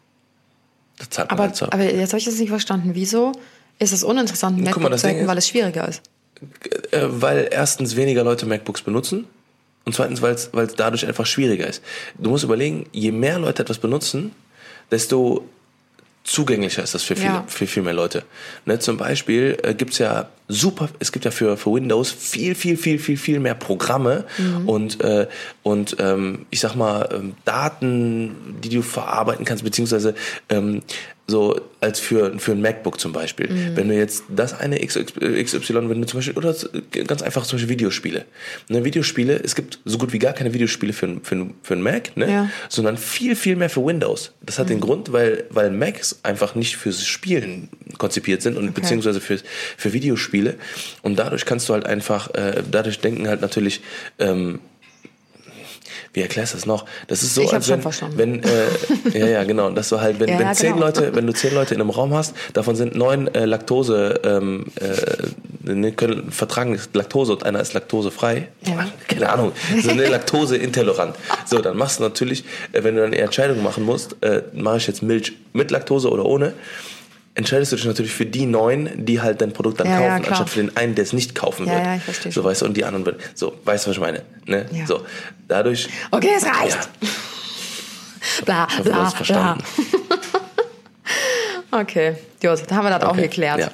[0.97, 1.65] Das zahlt man Aber, halt so.
[1.65, 2.91] aber jetzt habe ich das nicht verstanden.
[2.93, 3.31] Wieso
[3.79, 6.01] ist es uninteressant, ein mal, MacBook das zu hacken, weil es schwieriger ist?
[6.91, 9.25] äh, weil erstens weniger Leute MacBooks benutzen
[9.85, 11.81] und zweitens, weil es weil es dadurch einfach schwieriger ist.
[12.17, 14.31] Du musst überlegen, je mehr Leute etwas benutzen,
[14.91, 15.47] desto
[16.23, 17.43] zugänglicher ist das für viele, Ja.
[17.47, 18.23] für viel mehr Leute.
[18.65, 22.77] Ne, zum Beispiel äh, gibt's ja super, es gibt ja für, für Windows viel, viel,
[22.77, 24.25] viel, viel, viel mehr Programme
[24.65, 25.27] und, äh,
[25.63, 30.15] und ähm, ich sag mal, ähm, Daten, die du verarbeiten kannst, beziehungsweise
[30.49, 30.81] ähm,
[31.25, 33.47] so als für, für ein MacBook zum Beispiel.
[33.75, 36.53] Wenn du jetzt das eine XY, wenn du zum Beispiel, oder
[36.91, 38.25] ganz einfach zum Beispiel Videospiele.
[38.67, 41.75] Ne, Videospiele, es gibt so gut wie gar keine Videospiele für, ein- für, ein- für
[41.75, 42.29] ein Mac, ne?
[42.29, 42.49] Ja.
[42.67, 44.33] sondern viel, viel mehr für Windows.
[44.41, 49.21] Das hat den Grund, weil, weil Macs einfach nicht fürs Spielen konzipiert sind und beziehungsweise
[49.21, 49.39] für,
[49.77, 50.32] für Videospiele.
[51.01, 53.81] Und dadurch kannst du halt einfach, äh, dadurch denken halt natürlich,
[54.19, 54.59] ähm,
[56.13, 56.85] wie erklärst du das noch?
[57.07, 57.83] Das ist so, Ich als wenn,
[58.15, 58.67] wenn äh,
[59.13, 60.85] ja, ja, genau, dass du halt, wenn, Ja, wenn ja, zehn genau.
[60.85, 64.67] Leute, wenn du zehn Leute in einem Raum hast, davon sind neun äh, Laktose, ähm,
[64.79, 68.47] äh, ne, können vertragen Laktose und einer ist laktosefrei.
[68.67, 68.87] Ja.
[69.07, 71.15] Keine Ahnung, so eine Laktose intolerant.
[71.47, 72.43] So, dann machst du natürlich,
[72.73, 76.11] äh, wenn du dann eine Entscheidung machen musst, äh, mache ich jetzt Milch mit Laktose
[76.11, 76.53] oder ohne,
[77.35, 80.21] entscheidest du dich natürlich für die neun, die halt dein Produkt dann Ja, ja, kaufen,
[80.23, 80.31] klar.
[80.39, 81.85] anstatt für den einen, der es nicht kaufen Ja, wird.
[81.85, 83.21] ja, ich verstehe So, weißt du, und die anderen wird.
[83.35, 84.21] So, weißt du, was ich meine?
[84.45, 84.65] Ne?
[84.71, 84.85] Ja.
[84.85, 85.01] So,
[85.47, 85.87] dadurch.
[86.11, 86.77] Okay, es reicht.
[87.01, 87.07] Ja,
[88.45, 89.09] Bla, bla, bla.
[89.09, 89.63] verstanden.
[91.71, 93.59] Okay, gut, da haben wir das auch Okay, geklärt.
[93.59, 93.69] Ja.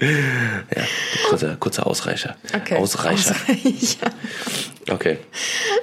[0.74, 0.82] ja,
[1.28, 2.34] kurzer, kurzer Ausreicher.
[2.54, 2.76] Okay.
[2.76, 3.34] Ausreicher.
[3.34, 4.10] Ausreicher.
[4.88, 5.18] Okay.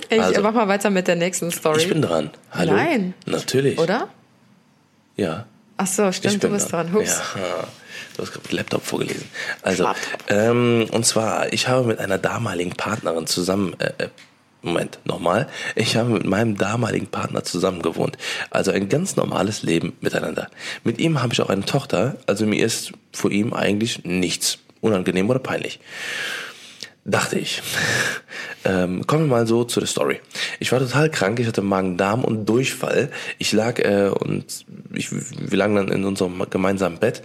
[0.09, 0.41] Ich Also.
[0.41, 1.81] mach mal weiter mit der nächsten Story.
[1.81, 2.31] Ich bin dran.
[2.51, 2.73] Hallo?
[2.73, 3.13] Nein.
[3.27, 3.77] Natürlich.
[3.77, 4.07] Oder?
[5.15, 5.45] Ja.
[5.77, 6.91] Ach so, stimmt, du bist dran.
[6.91, 7.21] Hups.
[7.35, 7.67] Ja.
[8.15, 9.29] Du hast gerade Laptop vorgelesen.
[9.61, 10.19] Also, Laptop.
[10.29, 14.09] ähm, und zwar, ich habe mit einer damaligen Partnerin zusammen, äh, äh,
[14.63, 15.47] Moment, nochmal.
[15.75, 18.17] Ich habe mit meinem damaligen Partner zusammen gewohnt.
[18.49, 20.49] Also ein ganz normales Leben miteinander.
[20.83, 25.29] Mit ihm habe ich auch eine Tochter, also mir ist vor ihm eigentlich nichts unangenehm
[25.29, 25.79] oder peinlich.
[27.09, 27.61] Dachte ich.
[28.65, 30.19] Ähm, kommen wir mal so zu der Story.
[30.59, 33.09] Ich war total krank, ich hatte Magen-Darm und Durchfall.
[33.37, 37.23] Ich lag äh, und ich, wir lagen dann in unserem gemeinsamen Bett,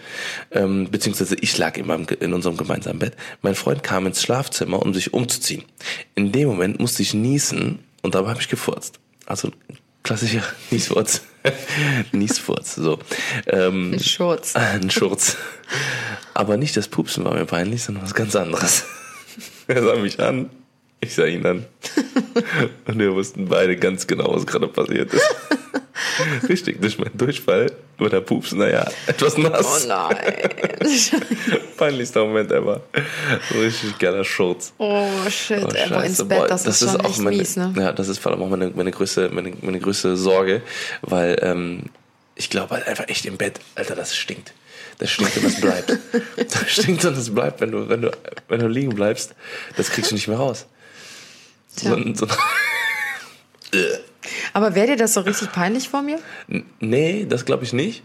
[0.52, 3.16] ähm, beziehungsweise ich lag in, meinem, in unserem gemeinsamen Bett.
[3.42, 5.64] Mein Freund kam ins Schlafzimmer, um sich umzuziehen.
[6.14, 9.00] In dem Moment musste ich niesen und dabei habe ich gefurzt.
[9.26, 9.50] Also
[10.04, 11.22] klassischer Niesfurz.
[12.12, 13.00] Niesfurz, so.
[13.48, 14.54] Ähm, Ein Schurz.
[14.54, 15.36] ein Schurz.
[16.34, 18.84] Aber nicht das Pupsen war mir peinlich, sondern was ganz anderes.
[19.68, 20.50] Er sah mich an,
[21.00, 21.66] ich sah ihn an.
[22.86, 25.34] Und wir wussten beide ganz genau, was gerade passiert ist.
[26.48, 29.86] Richtig, durch meinen Durchfall oder Pups, naja, etwas Oh nass.
[29.86, 30.16] nein.
[31.76, 32.82] Peinlichster Moment ever.
[33.54, 34.72] Richtig geiler Schurz.
[34.78, 37.72] Oh shit, Oh, wo ins Bett, boah, das, ist schon echt meine, mies, ne?
[37.76, 40.62] Ja, das ist vor allem auch meine, meine, größte, meine, meine größte Sorge,
[41.02, 41.84] weil ähm,
[42.34, 44.52] ich glaube halt einfach echt im Bett, Alter, das stinkt.
[45.02, 45.98] Das stinkt und das bleibt.
[46.36, 48.10] Das stinkt und das bleibt, wenn du, wenn du,
[48.48, 49.34] wenn du liegen bleibst,
[49.76, 50.66] das kriegst du nicht mehr raus.
[51.74, 52.26] So, so,
[54.52, 56.20] Aber wäre dir das so richtig peinlich vor mir?
[56.48, 58.02] N- nee, das glaube ich nicht.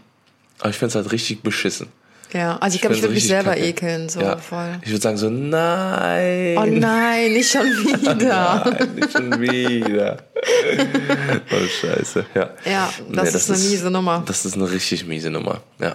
[0.58, 1.86] Aber ich finde es halt richtig beschissen.
[2.32, 3.64] Ja, also ich glaube, ich find's würde mich selber kacke.
[3.64, 4.36] ekeln, so ja.
[4.38, 4.78] voll.
[4.82, 6.58] Ich würde sagen so, nein.
[6.58, 8.64] Oh nein, nicht schon wieder.
[8.66, 10.18] Nein, nicht schon wieder.
[11.52, 12.26] oh, scheiße.
[12.34, 14.22] Ja, Ja, das ist eine miese Nummer.
[14.26, 15.62] Das ist eine richtig miese Nummer.
[15.78, 15.94] Ja.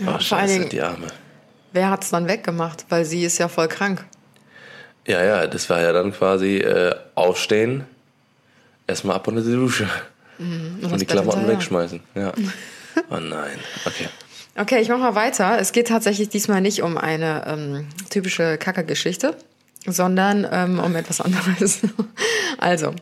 [0.00, 1.06] Oh, vor allen scheiße, Dingen- die Arme.
[1.72, 2.84] Wer hat's dann weggemacht?
[2.88, 4.04] Weil sie ist ja voll krank.
[5.06, 7.84] Ja, ja, das war ja dann quasi äh, aufstehen,
[8.86, 9.88] erstmal ab unter die Dusche
[10.38, 12.00] Und, und die Klamotten wegschmeißen.
[12.14, 12.32] Ja.
[13.10, 13.58] Oh nein.
[13.86, 14.06] Okay.
[14.56, 15.58] Okay, ich mache mal weiter.
[15.58, 19.36] Es geht tatsächlich diesmal nicht um eine ähm, typische Kacke-Geschichte,
[19.86, 21.80] sondern ähm, um etwas anderes.
[22.58, 22.94] also,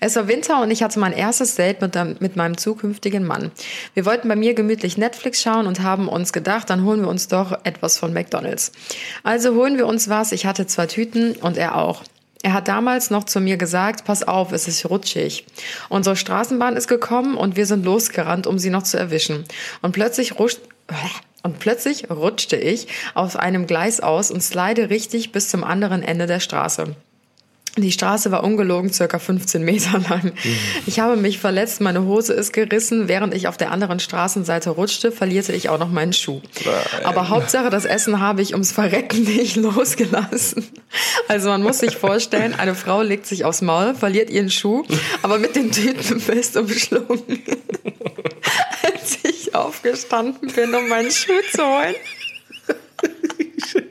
[0.00, 3.50] es war Winter und ich hatte mein erstes Date mit, mit meinem zukünftigen Mann.
[3.94, 7.28] Wir wollten bei mir gemütlich Netflix schauen und haben uns gedacht, dann holen wir uns
[7.28, 8.72] doch etwas von McDonald's.
[9.22, 10.32] Also holen wir uns was.
[10.32, 12.02] Ich hatte zwei Tüten und er auch.
[12.42, 15.46] Er hat damals noch zu mir gesagt, pass auf, es ist rutschig.
[15.88, 19.44] Unsere Straßenbahn ist gekommen und wir sind losgerannt, um sie noch zu erwischen.
[19.82, 20.60] Und plötzlich ruscht,
[21.42, 26.26] und plötzlich rutschte ich auf einem Gleis aus und slide richtig bis zum anderen Ende
[26.26, 26.96] der Straße.
[27.78, 30.32] Die Straße war ungelogen circa 15 Meter lang.
[30.86, 33.06] Ich habe mich verletzt, meine Hose ist gerissen.
[33.06, 36.40] Während ich auf der anderen Straßenseite rutschte, verlierte ich auch noch meinen Schuh.
[37.04, 40.66] Aber Hauptsache, das Essen habe ich ums Verrecken nicht losgelassen.
[41.28, 44.84] Also man muss sich vorstellen, eine Frau legt sich aufs Maul, verliert ihren Schuh,
[45.22, 47.42] aber mit den Tüten fest umschlungen.
[49.06, 51.94] Als ich aufgestanden bin, um meinen Schuh zu holen,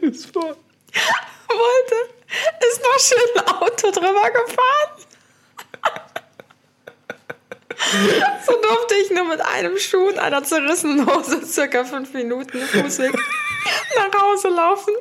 [0.01, 0.57] mir's vor.
[1.47, 1.95] wollte,
[2.69, 5.05] ist noch schön ein Auto drüber gefahren.
[8.45, 13.17] So durfte ich nur mit einem Schuh und einer zerrissenen Hose circa fünf Minuten Fußweg
[13.95, 14.93] nach Hause laufen.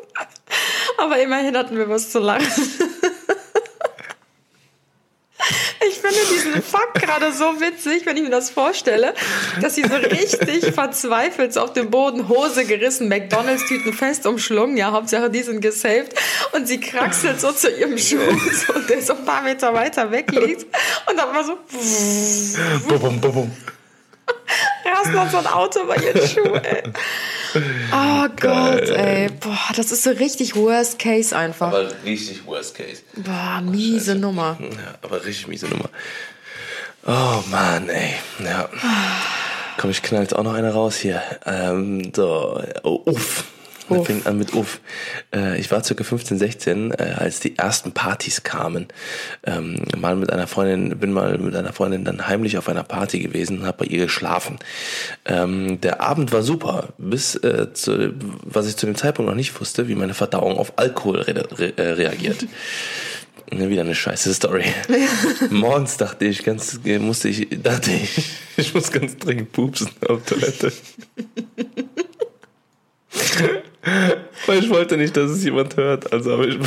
[0.96, 2.46] Aber immerhin hatten wir was zu lachen.
[5.88, 9.14] Ich finde diesen Fakt gerade so witzig, wenn ich mir das vorstelle,
[9.60, 14.92] dass sie so richtig verzweifelt so auf dem Boden, Hose gerissen, McDonalds-Tüten fest umschlungen, ja,
[14.92, 16.14] Hauptsache die sind gesaved.
[16.52, 18.18] Und sie kraxelt so zu ihrem Schuh,
[18.66, 20.64] so, der so ein paar Meter weiter weg liegt
[21.08, 21.58] und dann mal so
[22.88, 23.56] Bum, bum, bum,
[25.12, 26.82] noch so ein Auto bei ihren Schuh, ey.
[27.92, 29.28] Oh Gott, ey.
[29.28, 31.68] Boah, das ist so richtig Worst Case einfach.
[31.68, 33.02] Aber richtig worst case.
[33.14, 34.58] Boah, miese Nummer.
[34.60, 35.88] Ja, aber richtig miese Nummer.
[37.06, 38.14] Oh Mann, ey.
[38.44, 38.68] Ja.
[39.76, 41.22] Komm, ich knall jetzt auch noch eine raus hier.
[41.46, 43.44] Ähm, so, oh, uff.
[43.88, 44.06] Uff.
[44.06, 44.80] fängt an mit Uff.
[45.34, 48.88] Äh, ich war circa 15, 16, äh, als die ersten Partys kamen.
[49.44, 53.20] Ähm, mal mit einer Freundin, bin mal mit einer Freundin dann heimlich auf einer Party
[53.20, 54.58] gewesen und habe bei ihr geschlafen.
[55.24, 59.58] Ähm, der Abend war super, bis äh, zu, was ich zu dem Zeitpunkt noch nicht
[59.60, 62.46] wusste, wie meine Verdauung auf Alkohol re re reagiert.
[63.52, 64.64] Ja, wieder eine scheiße Story.
[65.50, 70.72] Morgens dachte ich ganz, musste ich, dachte ich, ich muss ganz dringend pupsen auf Toilette.
[74.46, 76.58] Weil ich wollte nicht, dass es jemand hört, also habe ich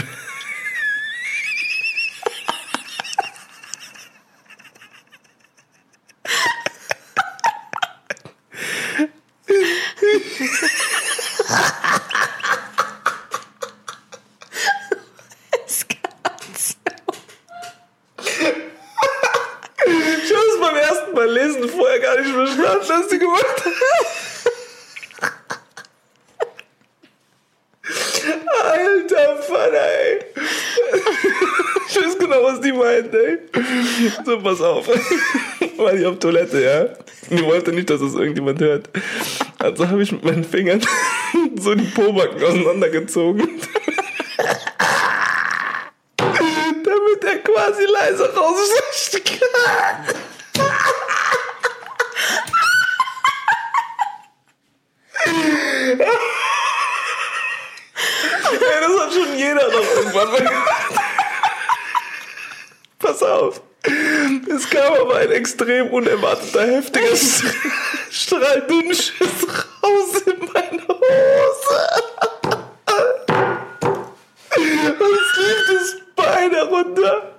[20.33, 24.17] habe es beim ersten Mal lesen vorher gar nicht verstanden, was du gemacht hast.
[32.47, 33.39] was die meint, ey.
[34.25, 34.87] So, pass auf.
[35.77, 36.87] War ich auf Toilette, ja?
[37.29, 38.89] Ich wollte nicht, dass es irgendjemand hört.
[39.59, 40.81] Also habe ich mit meinen Fingern
[41.57, 43.47] so die Pobacken auseinandergezogen.
[46.17, 49.41] Damit er quasi leise rausfliegt.
[55.79, 55.97] Ey,
[58.81, 60.91] das hat schon jeder noch irgendwann mal gemacht.
[62.99, 63.61] Pass auf.
[64.49, 67.15] Es kam aber ein extrem unerwarteter, heftiger
[68.11, 69.47] Strahl Dünnschiss
[69.83, 71.79] raus in meine Hose.
[74.87, 77.33] Und es lief das Bein herunter.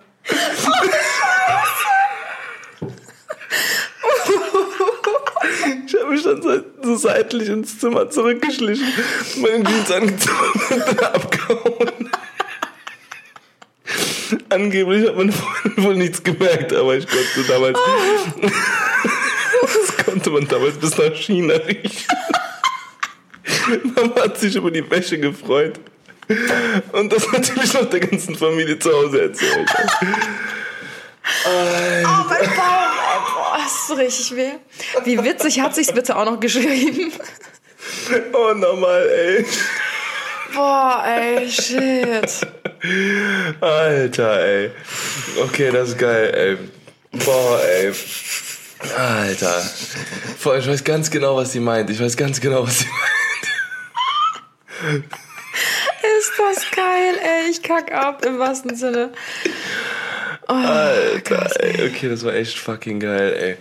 [5.87, 6.43] Ich habe mich dann
[6.83, 8.93] so, seitlich ins Zimmer zurückgeschlichen,
[9.37, 11.88] meine Jeans angezogen und abgehauen.
[14.59, 15.35] Angeblich hat Freundin
[15.77, 17.79] wohl nichts gemerkt, aber ich konnte damals.
[19.61, 22.07] Das konnte man damals bis nach China riechen.
[23.95, 25.79] Mama hat sich über die Wäsche gefreut.
[26.93, 29.69] Und das natürlich noch der ganzen Familie zu Hause erzählt.
[31.45, 32.47] Oh, mein Bauch, ey,
[33.35, 34.53] boah, das ist so richtig weh.
[35.05, 37.13] Wie witzig hat sich's bitte auch noch geschrieben.
[38.33, 39.45] Oh, normal, ey.
[40.55, 42.47] Boah, ey, shit.
[43.61, 44.71] Alter, ey.
[45.45, 46.57] Okay, das ist geil, ey.
[47.25, 47.93] Boah, ey.
[48.97, 49.63] Alter.
[50.43, 51.91] Boah, ich weiß ganz genau, was sie meint.
[51.91, 52.87] Ich weiß ganz genau, was sie
[54.83, 55.05] meint.
[56.19, 57.51] Ist das geil, ey.
[57.51, 59.13] Ich kack ab im wahrsten Sinne.
[60.49, 61.89] Oh, Alter, ey.
[61.89, 63.57] Okay, das war echt fucking geil, ey.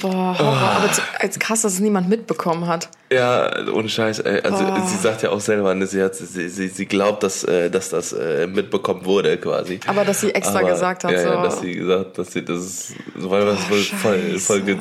[0.00, 0.70] Boah, Horror.
[0.76, 2.88] Aber zu- als krass, dass es niemand mitbekommen hat.
[3.10, 4.40] Ja, ohne Scheiß, ey.
[4.42, 4.86] Also Boah.
[4.86, 7.88] sie sagt ja auch selber, ne, sie, hat, sie, sie, sie glaubt, dass, äh, dass
[7.88, 9.80] das äh, mitbekommen wurde, quasi.
[9.86, 11.28] Aber dass sie extra gesagt hat, ja, so.
[11.30, 14.76] Ja, dass sie gesagt dass sie das ist, so, weil das voll, voll, voll, ge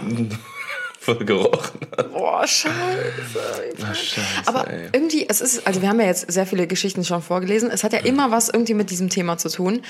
[1.04, 2.14] voll gerochen hat.
[2.14, 2.74] Boah, scheiße.
[3.94, 4.90] Scheiße, Aber ey.
[4.94, 7.70] irgendwie, es ist, also wir haben ja jetzt sehr viele Geschichten schon vorgelesen.
[7.72, 9.82] Es hat ja immer was irgendwie mit diesem Thema zu tun.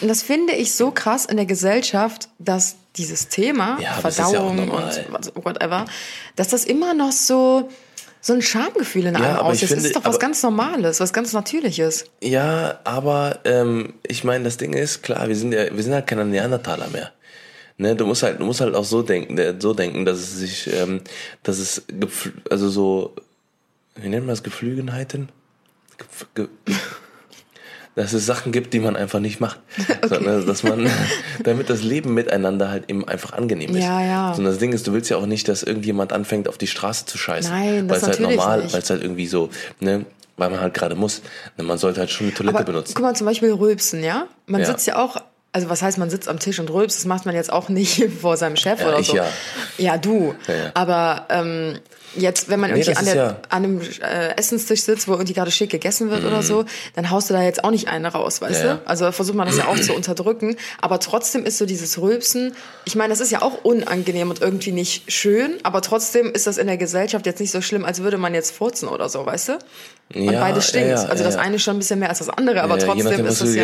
[0.00, 4.56] Und das finde ich so krass in der Gesellschaft, dass dieses Thema, Ja, ja Verdauung
[4.56, 5.04] normal.
[5.34, 5.84] und whatever,
[6.34, 7.68] dass das immer noch so,
[8.20, 9.62] so ein Schamgefühl in einem ich auslöst.
[9.62, 12.06] Das finde- ist doch was aber- ganz Normales, was ganz Natürliches.
[12.22, 16.06] Ja, aber ähm, ich meine, das Ding ist, klar, wir sind ja, wir sind halt
[16.06, 17.12] keine Neandertaler mehr.
[17.78, 20.72] Ne, du musst halt, du musst halt auch so denken, so denken, dass es sich,
[20.74, 21.02] ähm,
[21.42, 21.82] dass es,
[22.48, 23.14] also so,
[23.96, 25.28] wie nennt man das, Geflügenheiten?
[25.98, 26.48] Gepf- Ge
[27.94, 29.58] dass es Sachen gibt, die man einfach nicht macht.
[30.08, 30.86] So, ne, dass man,
[31.44, 33.82] damit das Leben miteinander halt eben einfach angenehm ist.
[33.84, 34.34] Ja, ja.
[34.34, 36.66] So, und das Ding ist, du willst ja auch nicht, dass irgendjemand anfängt, auf die
[36.66, 37.50] Straße zu scheißen.
[37.50, 39.48] Nein, das weil es halt normal, weil es halt irgendwie so,
[39.80, 40.04] ne,
[40.36, 41.22] weil man halt gerade muss.
[41.56, 42.92] Ne, man sollte halt schon eine Toilette Aber benutzen.
[42.94, 44.28] guck mal, zum Beispiel Rülpsen, ja?
[44.46, 44.66] Man Ja.
[44.66, 45.16] sitzt ja auch,
[45.56, 48.04] also was heißt, man sitzt am Tisch und rülpst, das macht man jetzt auch nicht
[48.20, 49.16] vor seinem Chef Ja, oder ich so.
[49.16, 49.24] ja.
[49.78, 50.34] Ja, du.
[50.46, 50.70] Ja, ja.
[50.74, 51.78] Aber ähm,
[52.14, 55.12] jetzt, wenn man Nee, irgendwie das an, der, ja- an einem äh, Essenstisch sitzt, wo
[55.12, 56.64] irgendwie gerade schick gegessen wird oder so,
[56.94, 58.68] dann haust du da jetzt auch nicht eine raus, weißt Mhm.
[58.68, 58.82] Ja, du?
[58.88, 60.56] Also versucht man das ja auch zu unterdrücken.
[60.80, 64.72] Aber trotzdem ist so dieses Rülpsen, ich meine, das ist ja auch unangenehm und irgendwie
[64.72, 68.18] nicht schön, aber trotzdem ist das in der Gesellschaft jetzt nicht so schlimm, als würde
[68.18, 69.52] man jetzt furzen oder so, weißt du?
[70.14, 70.88] Und Ja, beides stinkt.
[70.88, 73.40] ja, also das eine schon ein bisschen mehr als das andere, aber trotzdem nachdem, ist
[73.40, 73.54] es.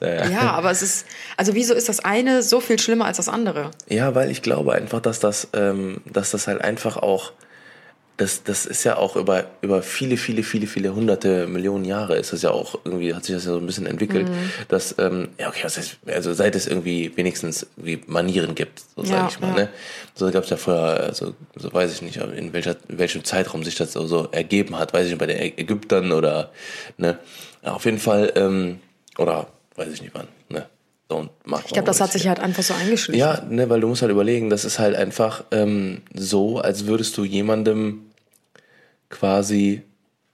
[0.00, 0.50] Ja, ja.
[0.52, 1.04] aber es ist,
[1.36, 3.70] also wieso ist das eine so viel schlimmer als das andere?
[3.88, 7.32] Ja, weil ich glaube einfach, dass das, ähm, dass das halt einfach auch,
[8.20, 12.32] das, das ist ja auch über, über viele, viele, viele, viele hunderte Millionen Jahre ist
[12.34, 14.34] das ja auch irgendwie, hat sich das ja so ein bisschen entwickelt, Mhm.
[14.68, 19.02] dass, ähm, ja, okay, was heißt, also seit es irgendwie wenigstens wie Manieren gibt, so
[19.04, 19.54] sage Ja, ich mal, ja.
[19.54, 19.68] ne?
[20.14, 23.64] So gab es ja vorher, also, so weiß ich nicht, in, welcher, in welchem Zeitraum
[23.64, 26.50] sich das so, ergeben hat, weiß ich nicht, bei den Ägyptern oder,
[26.98, 27.18] ne?
[27.64, 28.80] Ja, auf jeden Fall, ähm,
[29.16, 30.66] oder weiß ich nicht wann, ne?
[31.64, 33.18] Ich glaube, das hat sich halt einfach so eingeschlichen.
[33.18, 37.16] ja, ne, weil du musst halt überlegen, das ist halt einfach ähm, so, als würdest
[37.18, 38.02] du jemandem
[39.10, 39.82] quasi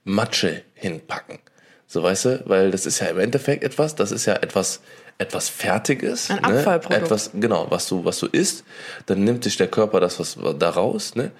[0.03, 1.39] Matsche hinpacken.
[1.87, 4.81] So weißt du, weil das ist ja im Endeffekt etwas, das ist ja etwas
[5.19, 6.59] etwas Fertiges, Ein ne?
[6.59, 7.03] Abfallprodukt.
[7.03, 8.63] etwas genau, was du was du isst,
[9.07, 11.31] dann nimmt sich der Körper das was da raus, ne?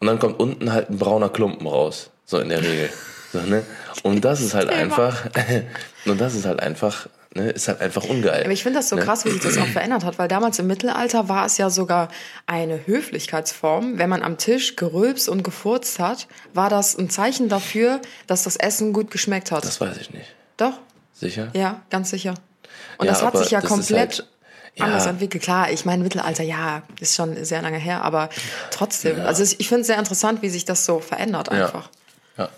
[0.00, 2.90] Und dann kommt unten halt ein brauner Klumpen raus, so in der Regel.
[3.32, 3.62] So, ne?
[4.02, 5.26] Und das ist halt einfach
[6.06, 8.42] und das ist halt einfach, ne, ist halt einfach ungeil.
[8.42, 9.02] Aber ich finde das so ne?
[9.02, 12.08] krass, wie sich das auch verändert hat, weil damals im Mittelalter war es ja sogar
[12.46, 13.98] eine Höflichkeitsform.
[13.98, 18.56] Wenn man am Tisch gerülpst und gefurzt hat, war das ein Zeichen dafür, dass das
[18.56, 19.64] Essen gut geschmeckt hat.
[19.64, 20.34] Das weiß ich nicht.
[20.56, 20.74] Doch,
[21.12, 21.48] Sicher?
[21.54, 22.34] ja, ganz sicher.
[22.98, 24.26] Und Ja, das hat sich ja ist komplett halt-
[24.76, 24.84] ja.
[24.84, 25.42] anders entwickelt.
[25.42, 28.28] Klar, ich meine, Mittelalter, ja, ist schon sehr lange her, aber
[28.70, 29.20] trotzdem.
[29.20, 31.88] Also ich finde es sehr interessant, wie sich das so verändert einfach.
[32.36, 32.48] Ja.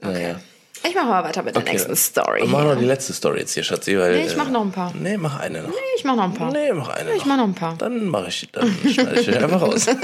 [0.00, 0.40] Naja.
[0.88, 2.44] Ich mache mal weiter mit der nächsten Story.
[2.46, 3.98] Mach noch die letzte Story jetzt hier, Schatzi.
[3.98, 4.94] Weil, Nee, ich mach äh, noch ein paar.
[4.94, 5.68] Nee, mach eine noch.
[5.68, 6.50] Nee, ich mache noch ein paar.
[6.50, 7.76] Nee, mach eine Ich mach noch ein paar.
[7.76, 9.86] Dann mache ich, dann schneide ich einfach raus.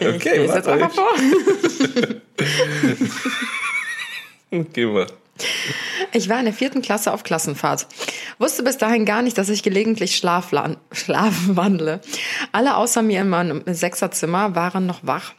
[0.00, 1.08] okay, Ich mach setz einfach vor.
[4.52, 5.08] Okay, mach.
[6.12, 7.88] Ich war in der vierten Klasse auf Klassenfahrt.
[8.38, 12.00] Wusste bis dahin gar nicht, dass ich gelegentlich Schlaflan schlafwandle.
[12.52, 15.34] Alle außer mir in meinem Sechserzimmer waren noch wach.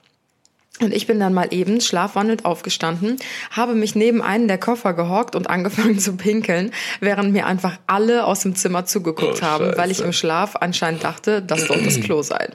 [0.80, 3.18] Und ich bin dann mal eben schlafwandelnd aufgestanden,
[3.52, 8.26] habe mich neben einen der Koffer gehockt und angefangen zu pinkeln, während mir einfach alle
[8.26, 12.00] aus dem Zimmer zugeguckt Oh, haben, weil ich im Schlaf anscheinend dachte, dass dort das
[12.00, 12.50] Klo sei.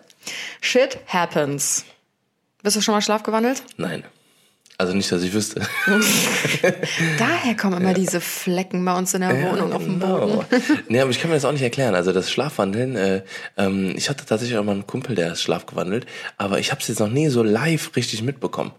[0.61, 1.85] Shit happens.
[2.63, 3.63] Bist du schon mal schlafgewandelt?
[3.77, 4.05] Nein.
[4.79, 5.61] Also nicht, dass ich wüsste.
[7.19, 10.31] Daher kommen immer diese Flecken bei uns in der Wohnung auf dem Boden.
[10.31, 10.45] Genau.
[10.89, 11.95] nee, aber ich kann mir das auch nicht erklären.
[11.95, 13.23] Also das Schlafwandeln, äh,
[13.57, 16.07] ähm, ich hatte tatsächlich auch mal einen Kumpel, der ist schlafgewandelt,
[16.37, 18.73] aber ich habe es jetzt noch nie so live richtig mitbekommen.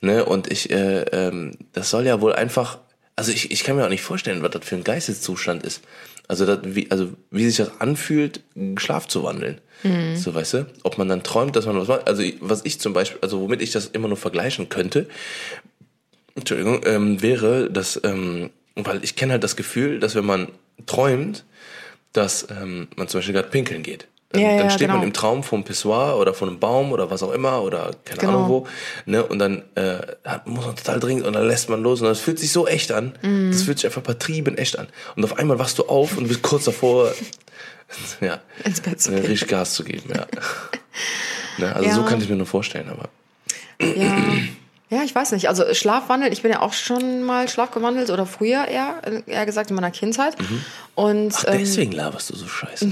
[0.00, 0.24] Ne?
[0.24, 2.78] Und ich, äh, ähm, das soll ja wohl einfach,
[3.16, 5.82] also ich, ich kann mir auch nicht vorstellen, was das für ein Geisteszustand ist.
[6.30, 8.40] Also, das, wie, also wie sich das anfühlt,
[8.76, 9.60] Schlaf zu wandeln.
[10.14, 10.66] So, weißt du?
[10.84, 12.06] Ob man dann träumt, dass man was macht.
[12.06, 15.08] Also, was ich zum Beispiel, also womit ich das immer nur vergleichen könnte,
[16.36, 20.48] Entschuldigung, ähm, wäre, dass, ähm, weil ich kenne halt das Gefühl, dass wenn man
[20.86, 21.44] träumt,
[22.12, 24.06] dass ähm, man zum Beispiel gerade pinkeln geht.
[24.32, 25.06] Dann, Ja, ja, dann steht man genau.
[25.08, 28.32] im Traum vom Pissoir oder von einem Baum oder was auch immer oder keine Genau.
[28.32, 28.66] Ahnung wo.
[29.04, 29.24] Ne?
[29.24, 29.98] Und dann äh,
[30.44, 32.92] muss man total dringend und dann lässt man los und das fühlt sich so echt
[32.92, 33.18] an.
[33.22, 33.50] Mhm.
[33.50, 34.86] Das fühlt sich einfach vertrieben echt an.
[35.16, 37.12] Und auf einmal wachst du auf und bist kurz davor,
[38.20, 40.10] ja, Ins Bett zu äh, richtig Gas zu geben.
[40.14, 40.26] Ja.
[41.58, 41.74] ne?
[41.74, 43.08] Also so kann ich mir nur vorstellen, aber.
[43.82, 44.16] Ja.
[44.92, 45.48] Ja, ich weiß nicht.
[45.48, 49.76] Also Schlafwandel, ich bin ja auch schon mal schlafgewandelt oder früher eher, eher gesagt in
[49.76, 50.36] meiner Kindheit.
[50.96, 51.32] Und Mhm.
[51.36, 52.90] Ach, ähm, deswegen laberst du so scheiße.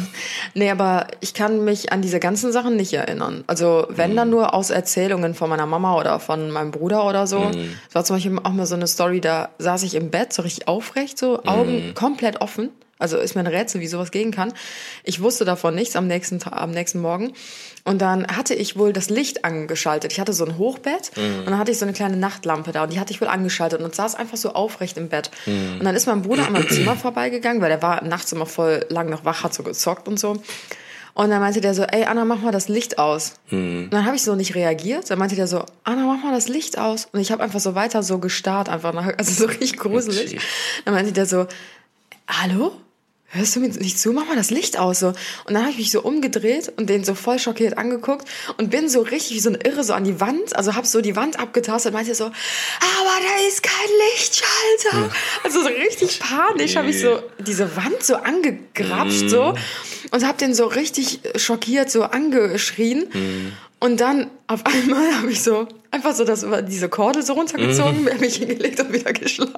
[0.54, 3.42] nee, aber ich kann mich an diese ganzen Sachen nicht erinnern.
[3.48, 4.16] Also wenn Mhm.
[4.16, 7.48] dann nur aus Erzählungen von meiner Mama oder von meinem Bruder oder so.
[7.48, 7.78] Mhm.
[7.88, 10.42] Es war zum Beispiel auch mal so eine Story, da saß ich im Bett so
[10.42, 11.48] richtig aufrecht, so Mhm.
[11.48, 12.70] Augen komplett offen.
[13.00, 14.52] Also ist mir ein Rätsel, wie sowas gehen kann.
[15.04, 17.32] Ich wusste davon nichts am nächsten, Ta- am nächsten Morgen.
[17.84, 20.12] Und dann hatte ich wohl das Licht angeschaltet.
[20.12, 22.92] Ich hatte so ein Hochbett und dann hatte ich so eine kleine Nachtlampe da und
[22.92, 25.30] die hatte ich wohl angeschaltet und saß einfach so aufrecht im Bett.
[25.46, 28.84] Und dann ist mein Bruder an meinem Zimmer vorbeigegangen, weil der war nachts immer voll
[28.90, 30.36] lang noch wach, hat so gezockt und so.
[31.12, 33.34] Und dann meinte der so, ey Anna, mach mal das Licht aus.
[33.50, 35.10] Und dann habe ich so nicht reagiert.
[35.10, 37.08] Dann meinte der so, Anna, mach mal das Licht aus.
[37.12, 40.40] Und ich habe einfach so weiter so gestarrt, einfach nach, also so richtig gruselig.
[40.84, 41.46] Dann meinte der so,
[42.28, 42.72] hallo?
[43.32, 44.12] Hörst du mir nicht zu?
[44.12, 44.98] Mach mal das Licht aus.
[44.98, 45.08] So.
[45.08, 48.88] Und dann habe ich mich so umgedreht und den so voll schockiert angeguckt und bin
[48.88, 51.38] so richtig wie so ein Irre so an die Wand, also hab so die Wand
[51.38, 55.14] abgetastet und meinte so, aber da ist kein Lichtschalter.
[55.44, 59.54] Also so richtig panisch habe ich so diese Wand so angegrapscht so
[60.10, 63.06] und hab den so richtig schockiert so angeschrien.
[63.78, 68.08] Und dann auf einmal habe ich so einfach so das über diese Kordel so runtergezogen,
[68.18, 69.54] mich hingelegt und wieder geschlafen.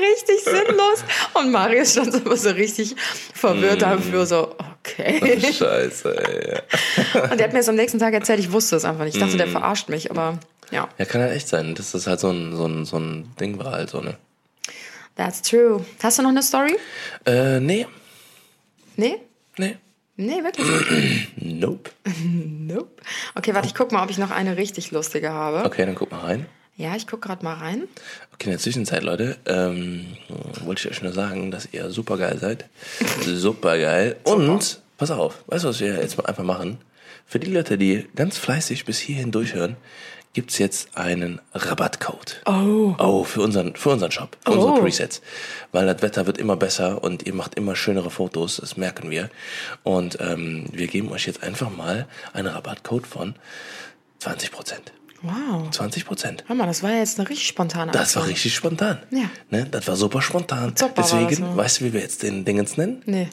[0.00, 1.04] Richtig sinnlos.
[1.34, 2.94] Und Marius stand so immer so richtig
[3.34, 5.40] verwirrt dafür, so, okay.
[5.40, 6.54] Scheiße, ey.
[6.54, 7.22] ja.
[7.30, 9.16] Und der hat mir das am nächsten Tag erzählt, ich wusste es einfach nicht.
[9.16, 10.38] Ich dachte, der verarscht mich, aber
[10.70, 10.88] ja.
[10.98, 13.58] Ja, kann halt echt sein, dass das halt so ein, so ein, so ein Ding
[13.58, 14.16] war halt so, ne?
[15.16, 15.84] That's true.
[16.02, 16.76] Hast du noch eine Story?
[17.26, 17.86] Äh, nee.
[18.96, 19.18] Nee?
[19.58, 19.76] Nee.
[20.16, 20.66] Nee, wirklich?
[21.36, 21.90] Nope.
[22.24, 23.02] nope.
[23.34, 25.64] Okay, warte, ich guck mal, ob ich noch eine richtig lustige habe.
[25.64, 26.46] Okay, dann guck mal rein.
[26.76, 27.82] Ja, ich guck gerade mal rein.
[28.34, 30.06] Okay, in der Zwischenzeit, Leute, ähm,
[30.64, 32.64] wollte ich euch nur sagen, dass ihr super geil seid.
[33.24, 34.16] super geil.
[34.24, 36.78] Und, pass auf, weißt du, was wir jetzt mal einfach machen?
[37.26, 39.76] Für die Leute, die ganz fleißig bis hierhin durchhören,
[40.34, 42.40] gibt's jetzt einen Rabattcode.
[42.46, 42.94] Oh.
[42.98, 44.54] Oh, für unseren, für unseren Shop, für Oh.
[44.54, 45.20] unsere Presets.
[45.72, 49.28] Weil das Wetter wird immer besser und ihr macht immer schönere Fotos, das merken wir.
[49.82, 53.34] Und ähm, wir geben euch jetzt einfach mal einen Rabattcode von
[54.20, 54.92] 20 Prozent.
[55.22, 55.70] Wow.
[55.70, 56.44] 20 Prozent.
[56.48, 58.32] Mal, das war ja jetzt eine richtig spontane Das war Aktion.
[58.32, 58.98] richtig spontan.
[59.10, 59.30] Ja.
[59.50, 59.66] Ne?
[59.70, 60.74] Das war super spontan.
[60.76, 61.56] Das, Deswegen, ja.
[61.56, 63.02] weißt du, wie wir jetzt den Dingens nennen?
[63.06, 63.28] Nee.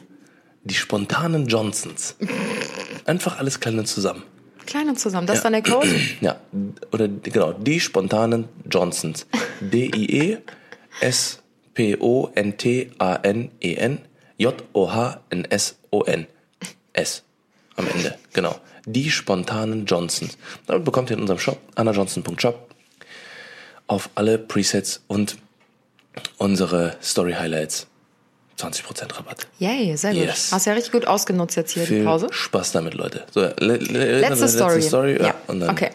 [0.64, 2.16] Die spontanen Johnsons.
[3.06, 4.22] Einfach alles kleine zusammen.
[4.66, 5.26] Klein und zusammen.
[5.26, 5.88] Das ist dann der Code?
[6.20, 6.38] Ja,
[6.92, 9.26] oder genau, die spontanen Johnsons.
[12.70, 13.98] D-I-E-S-P-O-N-T-A-N-E-N
[14.38, 16.26] J-O-H-N-S-O-N.
[16.92, 17.22] S.
[17.76, 18.56] Am Ende, genau.
[18.86, 20.36] Die spontanen Johnsons.
[20.66, 22.68] Damit bekommt ihr in unserem Shop, annajohnson.shop,
[23.86, 25.36] auf alle Presets und
[26.38, 27.86] unsere Story Highlights
[28.58, 29.46] 20% Rabatt.
[29.58, 30.22] Yay, sehr gut.
[30.22, 30.52] Yes.
[30.52, 32.28] Hast ja richtig gut ausgenutzt jetzt hier die Viel Pause.
[32.30, 33.24] Spaß damit, Leute.
[33.32, 34.74] So, le le Letzte Story.
[34.74, 35.26] Letzte Story ja.
[35.28, 35.90] Ja, und dann okay.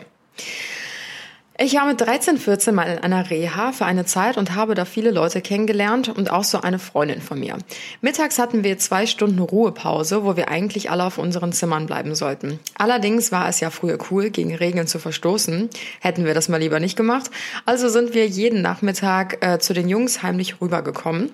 [1.57, 4.83] Ich war mit 13, 14 mal in einer Reha für eine Zeit und habe da
[4.83, 7.57] viele Leute kennengelernt und auch so eine Freundin von mir.
[8.01, 12.59] Mittags hatten wir zwei Stunden Ruhepause, wo wir eigentlich alle auf unseren Zimmern bleiben sollten.
[12.77, 15.69] Allerdings war es ja früher cool, gegen Regeln zu verstoßen.
[16.01, 17.31] Hätten wir das mal lieber nicht gemacht.
[17.65, 21.31] Also sind wir jeden Nachmittag äh, zu den Jungs heimlich rübergekommen,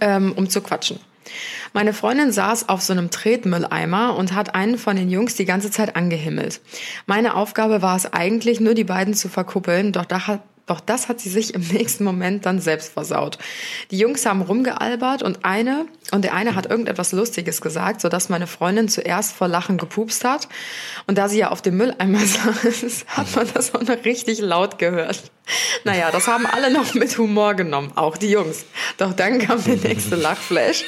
[0.00, 1.00] ähm, um zu quatschen.
[1.72, 5.70] Meine Freundin saß auf so einem Tretmülleimer und hat einen von den Jungs die ganze
[5.70, 6.60] Zeit angehimmelt.
[7.06, 11.08] Meine Aufgabe war es eigentlich, nur die beiden zu verkuppeln, doch da hat doch das
[11.08, 13.38] hat sie sich im nächsten Moment dann selbst versaut.
[13.92, 18.48] Die Jungs haben rumgealbert und eine und der eine hat irgendetwas Lustiges gesagt, sodass meine
[18.48, 20.48] Freundin zuerst vor Lachen gepupst hat.
[21.06, 24.78] Und da sie ja auf dem Mülleimer saß, hat man das auch noch richtig laut
[24.78, 25.30] gehört.
[25.84, 28.64] Naja, das haben alle noch mit Humor genommen, auch die Jungs.
[28.98, 30.84] Doch dann kam der nächste Lachflash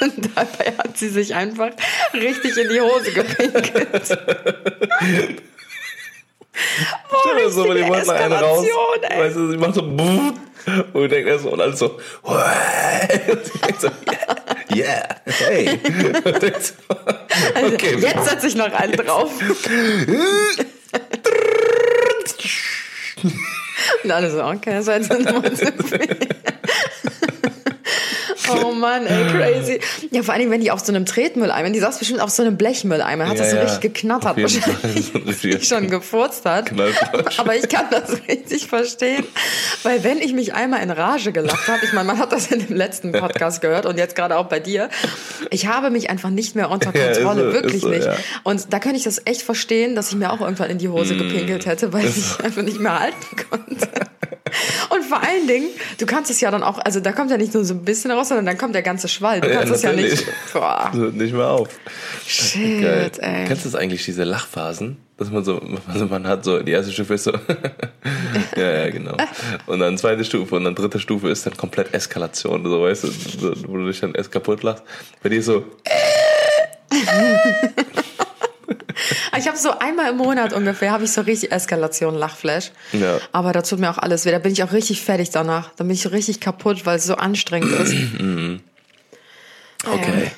[0.00, 1.70] und dabei hat sie sich einfach
[2.12, 4.18] richtig in die Hose gepinkelt.
[6.52, 8.66] Stell dir so, die wollten einen raus.
[9.02, 9.20] Ey.
[9.20, 11.98] Weißt du, sie macht so und denkt erst so und alles so,
[13.78, 13.88] so,
[14.74, 15.80] yeah, yeah, hey.
[16.60, 16.74] So,
[17.74, 19.30] okay, Jetzt setze ich noch einen drauf.
[24.04, 26.19] Und alle so, okay, das war jetzt eine Nummer zu viel.
[28.80, 29.80] Mann, ey, crazy.
[30.10, 32.56] Ja, vor allem, wenn die auf so einem Tretmülleimer, die saß bestimmt auf so einem
[32.56, 33.62] Blechmülleimer, hat Ja, das so ja.
[33.62, 36.70] richtig geknattert, wahrscheinlich, So dass richtiger schon gefurzt hat.
[37.38, 39.24] Aber ich kann das richtig verstehen,
[39.82, 42.66] weil wenn ich mich einmal in Rage gelacht habe, ich meine, man hat das in
[42.66, 44.88] dem letzten Podcast gehört und jetzt gerade auch bei dir,
[45.50, 48.06] ich habe mich einfach nicht mehr unter Ja, Kontrolle, so, ist wirklich so, nicht.
[48.06, 48.14] ja.
[48.42, 51.14] Und da könnte ich das echt verstehen, dass ich mir auch irgendwann in die Hose
[51.14, 51.18] Mm.
[51.18, 53.16] gepinkelt hätte, weil ich einfach nicht mehr halten
[53.50, 53.88] konnte.
[54.90, 57.54] Und vor allen Dingen, du kannst es ja dann auch, also da kommt ja nicht
[57.54, 59.40] nur so ein bisschen raus, sondern dann kommt der ganze Schwall.
[59.40, 60.24] Du Ja, kannst es ja nicht.
[60.52, 61.68] Boah, nicht mehr auf.
[62.26, 63.10] shit, Geil.
[63.18, 63.44] ey.
[63.46, 64.98] Kennst du das eigentlich, diese Lachphasen?
[65.16, 67.32] Dass man so, also man hat so, die erste Stufe ist so,
[68.56, 69.16] ja, ja, genau.
[69.66, 73.08] Und dann zweite Stufe und dann dritte Stufe ist dann komplett Eskalation, so, weißt du,
[73.68, 74.82] wo du dich dann erst kaputt lachst.
[75.22, 75.64] Bei dir so,
[79.38, 82.70] Ich habe so einmal im Monat ungefähr, habe ich so richtig Eskalation, Lachflash.
[82.92, 83.18] Ja.
[83.32, 84.30] Aber da tut mir auch alles weh.
[84.30, 85.70] Da bin ich auch richtig fertig danach.
[85.76, 87.94] Da bin ich richtig kaputt, weil es so anstrengend ist.
[89.86, 90.30] okay.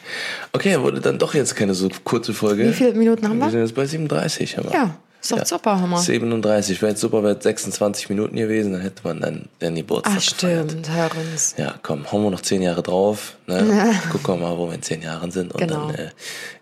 [0.53, 2.69] Okay, wurde dann doch jetzt keine so kurze Folge.
[2.69, 3.51] Wie viele Minuten haben Wir wir?
[3.51, 4.75] sind jetzt bei 37, haben wir.
[4.75, 5.99] Ja, ist doch super, Hammer.
[5.99, 10.21] 37, wäre jetzt super, wäre 26 Minuten gewesen, dann hätte man dann den Geburtstag Ach,
[10.23, 11.55] stimmt, hör uns.
[11.57, 13.37] Ja, komm, hauen wir noch zehn Jahre drauf.
[13.47, 13.95] Ne?
[14.13, 15.53] Gucken wir mal, wo wir in zehn Jahren sind.
[15.55, 15.87] Und Genau.
[15.89, 16.11] dann, äh,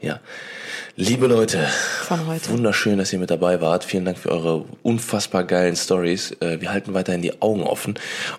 [0.00, 0.20] ja.
[1.02, 1.66] Liebe Leute,
[2.02, 2.50] Von heute.
[2.50, 3.84] wunderschön, dass ihr mit dabei wart.
[3.84, 6.32] Vielen Dank für eure unfassbar geilen Stories.
[6.40, 7.94] Äh, wir halten weiterhin die Augen offen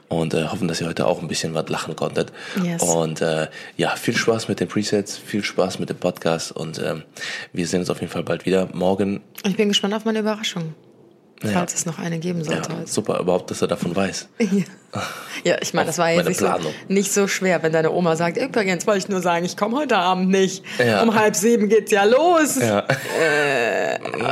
[0.09, 2.32] und äh, hoffen, dass ihr heute auch ein bisschen was lachen konntet.
[2.64, 2.84] Yes.
[2.84, 3.47] Und äh,
[3.78, 7.01] ja, viel Spaß mit den Presets, viel Spaß mit dem Podcast und ähm,
[7.51, 8.70] wir sehen uns auf jeden Fall bald wieder.
[8.74, 10.76] Morgen, Ich bin gespannt auf meine Überraschung.
[11.42, 12.78] Falls es noch eine geben ja, sollte.
[12.78, 12.88] heute.
[12.88, 14.28] super, überhaupt, dass er davon weiß.
[15.46, 16.50] Ja, ich meine, das war jetzt nicht so,
[16.89, 19.98] nicht so schwer, wenn deine Oma sagt, übrigens wollte ich nur sagen, ich komme heute
[19.98, 20.66] Abend nicht.
[20.78, 21.02] Ja.
[21.02, 22.58] Um halb sieben geht's ja los.
[22.60, 22.84] Ja.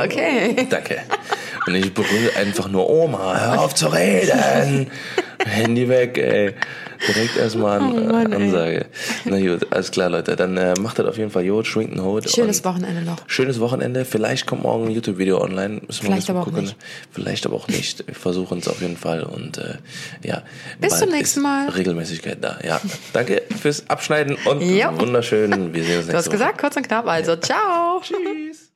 [0.04, 0.66] Okay.
[0.68, 0.98] Danke.
[1.66, 4.90] Und ich berühre einfach nur Oma, hör auf zu reden.
[5.46, 6.54] Handy weg, ey.
[7.08, 8.42] Direkt erstmal an, Oh Mann, äh, ey.
[8.42, 8.86] Ansage.
[9.24, 10.36] Na gut, alles klar, Leute.
[10.36, 12.28] Dann äh, macht das auf jeden Fall Jod, schwingt einen Hut.
[12.28, 13.16] Schönes Wochenende noch.
[13.26, 14.04] Schönes Wochenende.
[14.04, 15.80] Vielleicht kommt morgen ein YouTube-Video online.
[15.86, 16.62] Müssen wir Vielleicht mal aber auch gucken.
[16.64, 16.76] nicht.
[17.10, 18.06] Vielleicht aber auch nicht.
[18.06, 19.22] Wir versuchen es auf jeden Fall.
[19.22, 19.76] Und äh,
[20.22, 20.42] ja.
[20.78, 21.70] Bis zum nächsten Mal.
[21.70, 22.58] Regelmäßigkeit da.
[22.62, 22.80] Ja.
[23.14, 24.88] Danke fürs Abschneiden und Jo.
[24.98, 25.72] wunderschön.
[25.72, 26.32] Wir sehen uns nächste Du hast Woche.
[26.36, 28.00] gesagt, kurz und knapp, also ciao.
[28.02, 28.69] Tschüss.